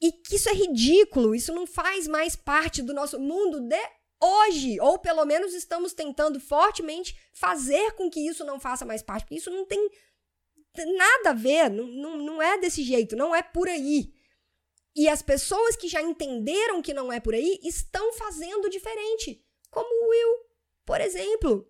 E 0.00 0.12
que 0.12 0.36
isso 0.36 0.48
é 0.48 0.52
ridículo, 0.52 1.34
isso 1.34 1.52
não 1.54 1.66
faz 1.66 2.08
mais 2.08 2.34
parte 2.34 2.82
do 2.82 2.92
nosso 2.92 3.18
mundo 3.18 3.60
de 3.60 3.80
hoje, 4.20 4.80
ou 4.80 4.98
pelo 4.98 5.24
menos 5.24 5.54
estamos 5.54 5.92
tentando 5.92 6.40
fortemente 6.40 7.16
fazer 7.32 7.92
com 7.92 8.10
que 8.10 8.20
isso 8.20 8.44
não 8.44 8.58
faça 8.58 8.84
mais 8.84 9.02
parte, 9.02 9.24
porque 9.24 9.36
isso 9.36 9.50
não 9.50 9.66
tem 9.66 9.90
nada 10.96 11.30
a 11.30 11.34
ver, 11.34 11.70
não, 11.70 11.86
não, 11.86 12.16
não 12.16 12.42
é 12.42 12.58
desse 12.58 12.82
jeito, 12.82 13.14
não 13.14 13.34
é 13.34 13.42
por 13.42 13.68
aí. 13.68 14.12
E 14.96 15.08
as 15.08 15.22
pessoas 15.22 15.76
que 15.76 15.88
já 15.88 16.00
entenderam 16.00 16.80
que 16.80 16.94
não 16.94 17.12
é 17.12 17.18
por 17.20 17.34
aí 17.34 17.58
estão 17.62 18.12
fazendo 18.12 18.70
diferente. 18.70 19.44
Como 19.70 19.88
o 19.88 20.08
Will, 20.10 20.38
por 20.84 21.00
exemplo. 21.00 21.68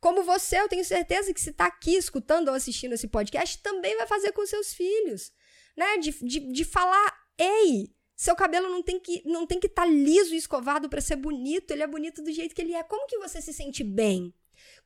Como 0.00 0.22
você, 0.22 0.60
eu 0.60 0.68
tenho 0.68 0.84
certeza 0.84 1.32
que 1.32 1.40
se 1.40 1.50
está 1.50 1.66
aqui 1.66 1.94
escutando 1.94 2.48
ou 2.48 2.54
assistindo 2.54 2.92
esse 2.92 3.08
podcast, 3.08 3.62
também 3.62 3.96
vai 3.96 4.06
fazer 4.06 4.32
com 4.32 4.44
seus 4.46 4.72
filhos. 4.72 5.32
Né? 5.76 5.98
De, 5.98 6.10
de, 6.24 6.52
de 6.52 6.64
falar, 6.64 7.14
ei, 7.38 7.94
seu 8.16 8.34
cabelo 8.36 8.68
não 8.68 8.82
tem 8.82 9.00
que 9.00 9.22
não 9.24 9.46
tem 9.46 9.58
que 9.58 9.66
estar 9.66 9.84
tá 9.84 9.88
liso 9.88 10.34
e 10.34 10.36
escovado 10.36 10.88
para 10.88 11.00
ser 11.00 11.16
bonito, 11.16 11.70
ele 11.70 11.82
é 11.82 11.86
bonito 11.86 12.22
do 12.22 12.32
jeito 12.32 12.54
que 12.54 12.62
ele 12.62 12.74
é. 12.74 12.82
Como 12.82 13.06
que 13.06 13.18
você 13.18 13.40
se 13.40 13.52
sente 13.52 13.82
bem? 13.82 14.34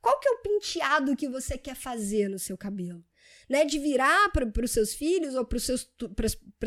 Qual 0.01 0.20
que 0.20 0.29
é 0.29 0.33
o 0.33 0.42
penteado 0.42 1.16
que 1.16 1.29
você 1.29 1.59
quer 1.59 1.75
fazer 1.75 2.29
no 2.29 2.38
seu 2.38 2.57
cabelo? 2.57 3.05
né, 3.49 3.64
de 3.64 3.79
virar 3.79 4.31
para 4.31 4.64
os 4.64 4.70
seus 4.70 4.94
filhos 4.94 5.35
ou 5.35 5.44
para 5.44 5.59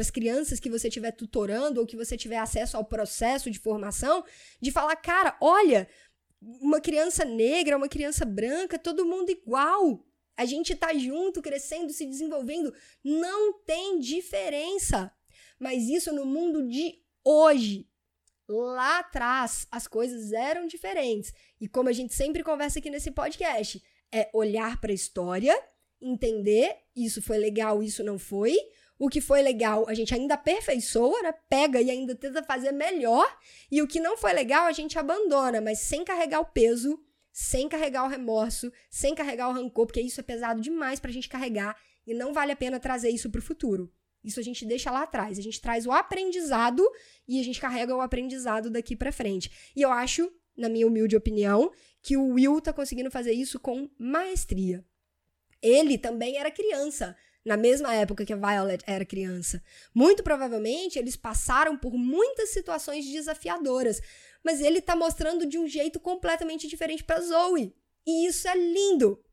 as 0.02 0.12
crianças 0.12 0.60
que 0.60 0.70
você 0.70 0.88
estiver 0.88 1.12
tutorando 1.12 1.80
ou 1.80 1.88
que 1.88 1.96
você 1.96 2.16
tiver 2.16 2.38
acesso 2.38 2.78
ao 2.78 2.86
processo 2.86 3.50
de 3.50 3.60
formação, 3.60 4.24
de 4.62 4.72
falar, 4.72 4.96
cara, 4.98 5.36
olha, 5.42 5.88
uma 6.42 6.80
criança 6.80 7.26
negra, 7.26 7.78
uma 7.78 7.90
criança 7.90 8.26
branca, 8.26 8.78
todo 8.78 9.06
mundo 9.06 9.30
igual. 9.30 10.06
A 10.36 10.46
gente 10.46 10.76
tá 10.76 10.94
junto, 10.94 11.42
crescendo, 11.42 11.92
se 11.92 12.06
desenvolvendo, 12.06 12.74
não 13.04 13.54
tem 13.64 14.00
diferença. 14.00 15.12
Mas 15.60 15.90
isso 15.90 16.14
no 16.14 16.26
mundo 16.26 16.68
de 16.68 17.00
hoje. 17.24 17.90
Lá 18.48 19.00
atrás, 19.00 19.68
as 19.70 19.88
coisas 19.88 20.32
eram 20.32 20.68
diferentes. 20.68 21.34
E 21.60 21.68
como 21.68 21.90
a 21.90 21.94
gente 21.94 22.14
sempre 22.14 22.44
conversa 22.44 22.80
aqui 22.80 22.90
nesse 22.90 23.12
podcast, 23.12 23.84
é 24.12 24.30
olhar 24.34 24.80
para 24.80 24.92
a 24.92 24.96
história 24.96 25.54
entender 26.02 26.76
isso 26.96 27.22
foi 27.22 27.38
legal, 27.38 27.82
isso 27.84 28.04
não 28.04 28.18
foi. 28.18 28.56
O 29.00 29.10
que 29.10 29.22
foi 29.22 29.42
legal, 29.42 29.88
a 29.88 29.94
gente 29.94 30.14
ainda 30.14 30.34
aperfeiçoa, 30.34 31.22
né? 31.22 31.34
Pega 31.48 31.80
e 31.80 31.92
ainda 31.92 32.16
tenta 32.16 32.42
fazer 32.44 32.72
melhor. 32.72 33.28
E 33.72 33.82
o 33.82 33.88
que 33.88 34.00
não 34.00 34.18
foi 34.18 34.34
legal, 34.34 34.66
a 34.66 34.72
gente 34.72 34.98
abandona, 34.98 35.62
mas 35.62 35.80
sem 35.80 36.04
carregar 36.04 36.40
o 36.40 36.46
peso, 36.46 37.00
sem 37.32 37.70
carregar 37.70 38.06
o 38.06 38.08
remorso, 38.08 38.72
sem 38.90 39.14
carregar 39.14 39.50
o 39.50 39.54
rancor, 39.54 39.86
porque 39.86 40.02
isso 40.02 40.20
é 40.20 40.24
pesado 40.24 40.60
demais 40.60 41.00
pra 41.00 41.12
gente 41.12 41.30
carregar 41.30 41.78
e 42.08 42.14
não 42.14 42.34
vale 42.34 42.52
a 42.52 42.56
pena 42.56 42.80
trazer 42.80 43.10
isso 43.10 43.30
pro 43.30 43.42
futuro. 43.42 43.94
Isso 44.24 44.40
a 44.40 44.44
gente 44.44 44.66
deixa 44.66 44.90
lá 44.90 45.04
atrás. 45.04 45.38
A 45.38 45.42
gente 45.42 45.62
traz 45.62 45.86
o 45.86 45.92
aprendizado 45.92 46.84
e 47.28 47.40
a 47.40 47.44
gente 47.44 47.62
carrega 47.62 47.96
o 47.96 48.02
aprendizado 48.02 48.70
daqui 48.70 48.96
para 48.96 49.12
frente. 49.12 49.52
E 49.76 49.82
eu 49.82 49.92
acho, 49.92 50.32
na 50.58 50.68
minha 50.68 50.88
humilde 50.88 51.16
opinião, 51.16 51.72
que 52.02 52.18
o 52.18 52.34
Will 52.34 52.60
tá 52.60 52.74
conseguindo 52.74 53.12
fazer 53.12 53.34
isso 53.34 53.60
com 53.60 53.90
maestria. 54.00 54.84
Ele 55.62 55.98
também 55.98 56.38
era 56.38 56.50
criança, 56.50 57.16
na 57.48 57.56
mesma 57.56 57.96
época 57.96 58.26
que 58.26 58.34
a 58.34 58.36
Violet 58.36 58.84
era 58.86 59.06
criança. 59.06 59.64
Muito 59.96 60.22
provavelmente 60.22 61.00
eles 61.00 61.16
passaram 61.16 61.78
por 61.78 61.94
muitas 61.94 62.50
situações 62.50 63.06
desafiadoras, 63.06 64.02
mas 64.44 64.60
ele 64.60 64.82
tá 64.82 64.98
mostrando 64.98 65.46
de 65.46 65.58
um 65.58 65.66
jeito 65.66 65.98
completamente 65.98 66.68
diferente 66.68 67.06
para 67.06 67.22
Zoe. 67.22 67.74
E 68.06 68.28
isso 68.28 68.50
é 68.50 68.56
lindo. 68.56 69.24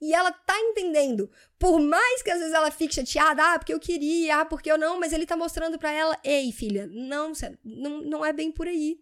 E 0.00 0.14
ela 0.14 0.30
tá 0.30 0.56
entendendo. 0.60 1.28
Por 1.58 1.80
mais 1.80 2.22
que 2.22 2.30
às 2.30 2.38
vezes 2.38 2.54
ela 2.54 2.70
fique 2.70 2.94
chateada, 2.94 3.54
ah, 3.54 3.58
porque 3.58 3.74
eu 3.74 3.80
queria, 3.80 4.40
ah, 4.40 4.44
porque 4.44 4.70
eu 4.70 4.78
não, 4.78 5.00
mas 5.00 5.12
ele 5.12 5.26
tá 5.26 5.36
mostrando 5.36 5.76
para 5.76 5.90
ela, 5.90 6.16
ei, 6.22 6.52
filha, 6.52 6.86
não, 6.86 7.32
não, 7.64 8.24
é 8.24 8.32
bem 8.32 8.52
por 8.52 8.68
aí. 8.68 9.00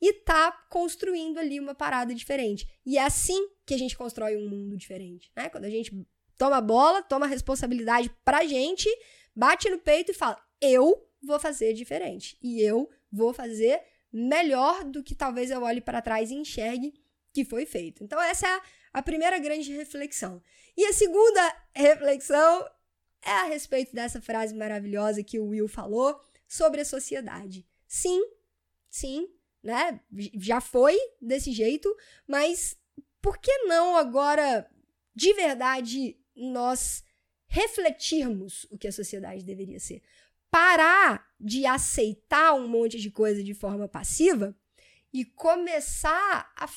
E 0.00 0.12
tá 0.12 0.52
construindo 0.70 1.38
ali 1.38 1.60
uma 1.60 1.74
parada 1.74 2.14
diferente. 2.14 2.66
E 2.84 2.96
é 2.96 3.02
assim 3.02 3.48
que 3.66 3.74
a 3.74 3.78
gente 3.78 3.96
constrói 3.96 4.36
um 4.36 4.48
mundo 4.48 4.76
diferente, 4.76 5.30
né? 5.36 5.50
Quando 5.50 5.64
a 5.64 5.70
gente 5.70 5.90
toma 6.36 6.58
a 6.58 6.60
bola, 6.60 7.02
toma 7.02 7.26
a 7.26 7.28
responsabilidade 7.28 8.10
pra 8.24 8.44
gente, 8.44 8.88
bate 9.34 9.68
no 9.70 9.78
peito 9.78 10.10
e 10.10 10.14
fala: 10.14 10.40
eu 10.60 11.06
vou 11.22 11.38
fazer 11.38 11.72
diferente. 11.72 12.38
E 12.42 12.60
eu 12.62 12.88
vou 13.10 13.32
fazer 13.32 13.82
melhor 14.12 14.84
do 14.84 15.02
que 15.02 15.14
talvez 15.14 15.50
eu 15.50 15.62
olhe 15.62 15.80
para 15.80 16.00
trás 16.00 16.30
e 16.30 16.34
enxergue 16.34 16.94
que 17.32 17.44
foi 17.44 17.66
feito. 17.66 18.02
Então, 18.02 18.20
essa 18.22 18.46
é 18.48 18.60
a, 18.92 19.02
primeira 19.02 19.38
grande 19.38 19.70
reflexão. 19.72 20.42
E 20.76 20.86
a 20.86 20.92
segunda 20.92 21.56
reflexão 21.74 22.66
é 23.22 23.30
a 23.30 23.44
respeito 23.44 23.94
dessa 23.94 24.22
frase 24.22 24.54
maravilhosa 24.54 25.22
que 25.22 25.38
o 25.38 25.48
Will 25.48 25.68
falou 25.68 26.18
sobre 26.48 26.80
a 26.80 26.84
sociedade. 26.84 27.66
Sim, 27.86 28.22
sim, 28.88 29.28
né? 29.62 30.00
Já 30.34 30.60
foi 30.60 30.96
desse 31.20 31.52
jeito, 31.52 31.94
mas 32.26 32.76
por 33.20 33.36
que 33.38 33.52
não 33.64 33.96
agora 33.96 34.66
de 35.14 35.32
verdade 35.34 36.16
nós 36.36 37.02
refletirmos 37.48 38.66
o 38.70 38.76
que 38.76 38.88
a 38.88 38.92
sociedade 38.92 39.44
deveria 39.44 39.80
ser. 39.80 40.02
Parar 40.50 41.26
de 41.40 41.66
aceitar 41.66 42.54
um 42.54 42.68
monte 42.68 42.98
de 42.98 43.10
coisa 43.10 43.42
de 43.42 43.54
forma 43.54 43.88
passiva 43.88 44.56
e 45.12 45.24
começar 45.24 46.52
a 46.56 46.68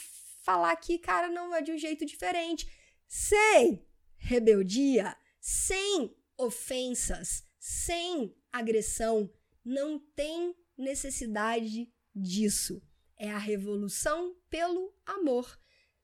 falar 0.42 0.76
que, 0.78 0.98
cara, 0.98 1.30
não 1.30 1.54
é 1.54 1.62
de 1.62 1.72
um 1.72 1.78
jeito 1.78 2.06
diferente. 2.06 2.68
Sem 3.08 3.86
rebeldia, 4.18 5.16
sem 5.40 6.16
ofensas, 6.38 7.44
sem 7.60 8.36
agressão. 8.52 9.30
Não 9.64 10.00
tem 10.00 10.56
necessidade 10.78 11.92
disso. 12.16 12.82
É 13.18 13.30
a 13.30 13.38
revolução 13.38 14.36
pelo 14.50 14.94
amor. 15.06 15.60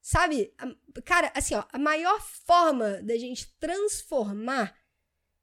Sabe? 0.06 0.54
Cara, 1.04 1.32
assim, 1.34 1.56
ó, 1.56 1.64
a 1.74 1.80
maior 1.80 2.22
forma 2.22 3.02
da 3.02 3.18
gente 3.18 3.52
transformar 3.60 4.78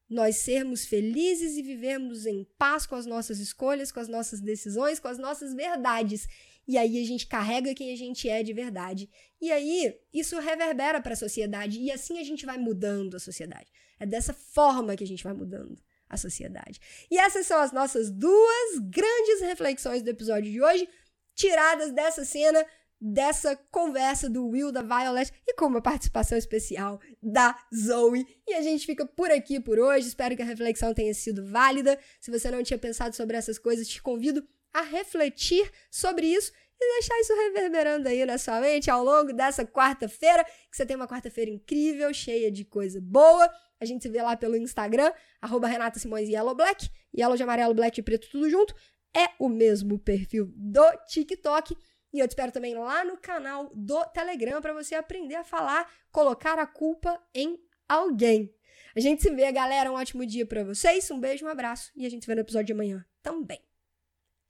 nós 0.08 0.36
sermos 0.36 0.84
felizes 0.84 1.56
e 1.56 1.62
vivermos 1.62 2.26
em 2.26 2.44
paz 2.56 2.86
com 2.86 2.94
as 2.94 3.04
nossas 3.04 3.40
escolhas, 3.40 3.90
com 3.90 3.98
as 3.98 4.06
nossas 4.06 4.40
decisões, 4.40 5.00
com 5.00 5.08
as 5.08 5.18
nossas 5.18 5.52
verdades. 5.52 6.28
E 6.68 6.78
aí 6.78 7.02
a 7.02 7.04
gente 7.04 7.26
carrega 7.26 7.74
quem 7.74 7.92
a 7.92 7.96
gente 7.96 8.28
é 8.28 8.40
de 8.44 8.52
verdade. 8.52 9.10
E 9.40 9.50
aí 9.50 9.98
isso 10.14 10.38
reverbera 10.38 11.00
para 11.00 11.14
a 11.14 11.16
sociedade 11.16 11.80
e 11.80 11.90
assim 11.90 12.20
a 12.20 12.24
gente 12.24 12.46
vai 12.46 12.56
mudando 12.56 13.16
a 13.16 13.18
sociedade. 13.18 13.66
É 13.98 14.06
dessa 14.06 14.32
forma 14.32 14.94
que 14.94 15.02
a 15.02 15.08
gente 15.08 15.24
vai 15.24 15.32
mudando 15.32 15.76
a 16.08 16.16
sociedade. 16.16 16.80
E 17.10 17.18
essas 17.18 17.48
são 17.48 17.60
as 17.60 17.72
nossas 17.72 18.12
duas 18.12 18.78
grandes 18.78 19.40
reflexões 19.40 20.04
do 20.04 20.10
episódio 20.10 20.52
de 20.52 20.62
hoje, 20.62 20.88
tiradas 21.34 21.90
dessa 21.90 22.24
cena 22.24 22.64
dessa 23.04 23.56
conversa 23.72 24.30
do 24.30 24.46
Will, 24.46 24.70
da 24.70 24.80
Violet 24.80 25.32
e 25.44 25.54
com 25.54 25.66
uma 25.66 25.82
participação 25.82 26.38
especial 26.38 27.00
da 27.20 27.58
Zoe. 27.74 28.24
E 28.46 28.54
a 28.54 28.62
gente 28.62 28.86
fica 28.86 29.04
por 29.04 29.28
aqui 29.32 29.58
por 29.58 29.80
hoje. 29.80 30.06
Espero 30.06 30.36
que 30.36 30.42
a 30.42 30.44
reflexão 30.44 30.94
tenha 30.94 31.12
sido 31.12 31.44
válida. 31.44 31.98
Se 32.20 32.30
você 32.30 32.48
não 32.48 32.62
tinha 32.62 32.78
pensado 32.78 33.16
sobre 33.16 33.36
essas 33.36 33.58
coisas, 33.58 33.88
te 33.88 34.00
convido 34.00 34.46
a 34.72 34.82
refletir 34.82 35.68
sobre 35.90 36.28
isso 36.28 36.52
e 36.80 36.92
deixar 36.94 37.18
isso 37.20 37.34
reverberando 37.34 38.08
aí 38.08 38.24
na 38.24 38.38
sua 38.38 38.60
mente 38.60 38.88
ao 38.88 39.02
longo 39.02 39.32
dessa 39.32 39.66
quarta-feira. 39.66 40.44
Que 40.44 40.76
você 40.76 40.86
tenha 40.86 40.96
uma 40.96 41.08
quarta-feira 41.08 41.50
incrível, 41.50 42.14
cheia 42.14 42.52
de 42.52 42.64
coisa 42.64 43.00
boa. 43.00 43.50
A 43.80 43.84
gente 43.84 44.02
se 44.02 44.08
vê 44.08 44.22
lá 44.22 44.36
pelo 44.36 44.56
Instagram, 44.56 45.12
arroba 45.40 45.66
Renata 45.66 45.98
Simões 45.98 46.28
Yellow 46.28 46.54
Black, 46.54 46.88
Yellow 47.18 47.36
de 47.36 47.42
amarelo, 47.42 47.74
black 47.74 47.98
e 47.98 48.02
preto, 48.02 48.28
tudo 48.30 48.48
junto. 48.48 48.72
É 49.14 49.28
o 49.40 49.48
mesmo 49.48 49.98
perfil 49.98 50.52
do 50.54 50.84
TikTok. 51.08 51.76
E 52.12 52.18
eu 52.18 52.28
te 52.28 52.32
espero 52.32 52.52
também 52.52 52.74
lá 52.74 53.04
no 53.04 53.16
canal 53.16 53.70
do 53.74 54.04
Telegram 54.06 54.60
para 54.60 54.74
você 54.74 54.94
aprender 54.94 55.34
a 55.34 55.44
falar, 55.44 55.90
colocar 56.10 56.58
a 56.58 56.66
culpa 56.66 57.20
em 57.34 57.58
alguém. 57.88 58.54
A 58.94 59.00
gente 59.00 59.22
se 59.22 59.30
vê, 59.30 59.50
galera. 59.50 59.90
Um 59.90 59.94
ótimo 59.94 60.26
dia 60.26 60.46
para 60.46 60.62
vocês. 60.62 61.10
Um 61.10 61.18
beijo, 61.18 61.46
um 61.46 61.48
abraço 61.48 61.90
e 61.96 62.04
a 62.04 62.10
gente 62.10 62.24
se 62.24 62.26
vê 62.26 62.34
no 62.34 62.42
episódio 62.42 62.66
de 62.66 62.72
amanhã 62.72 63.04
também. 63.22 63.60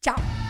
Tchau! 0.00 0.41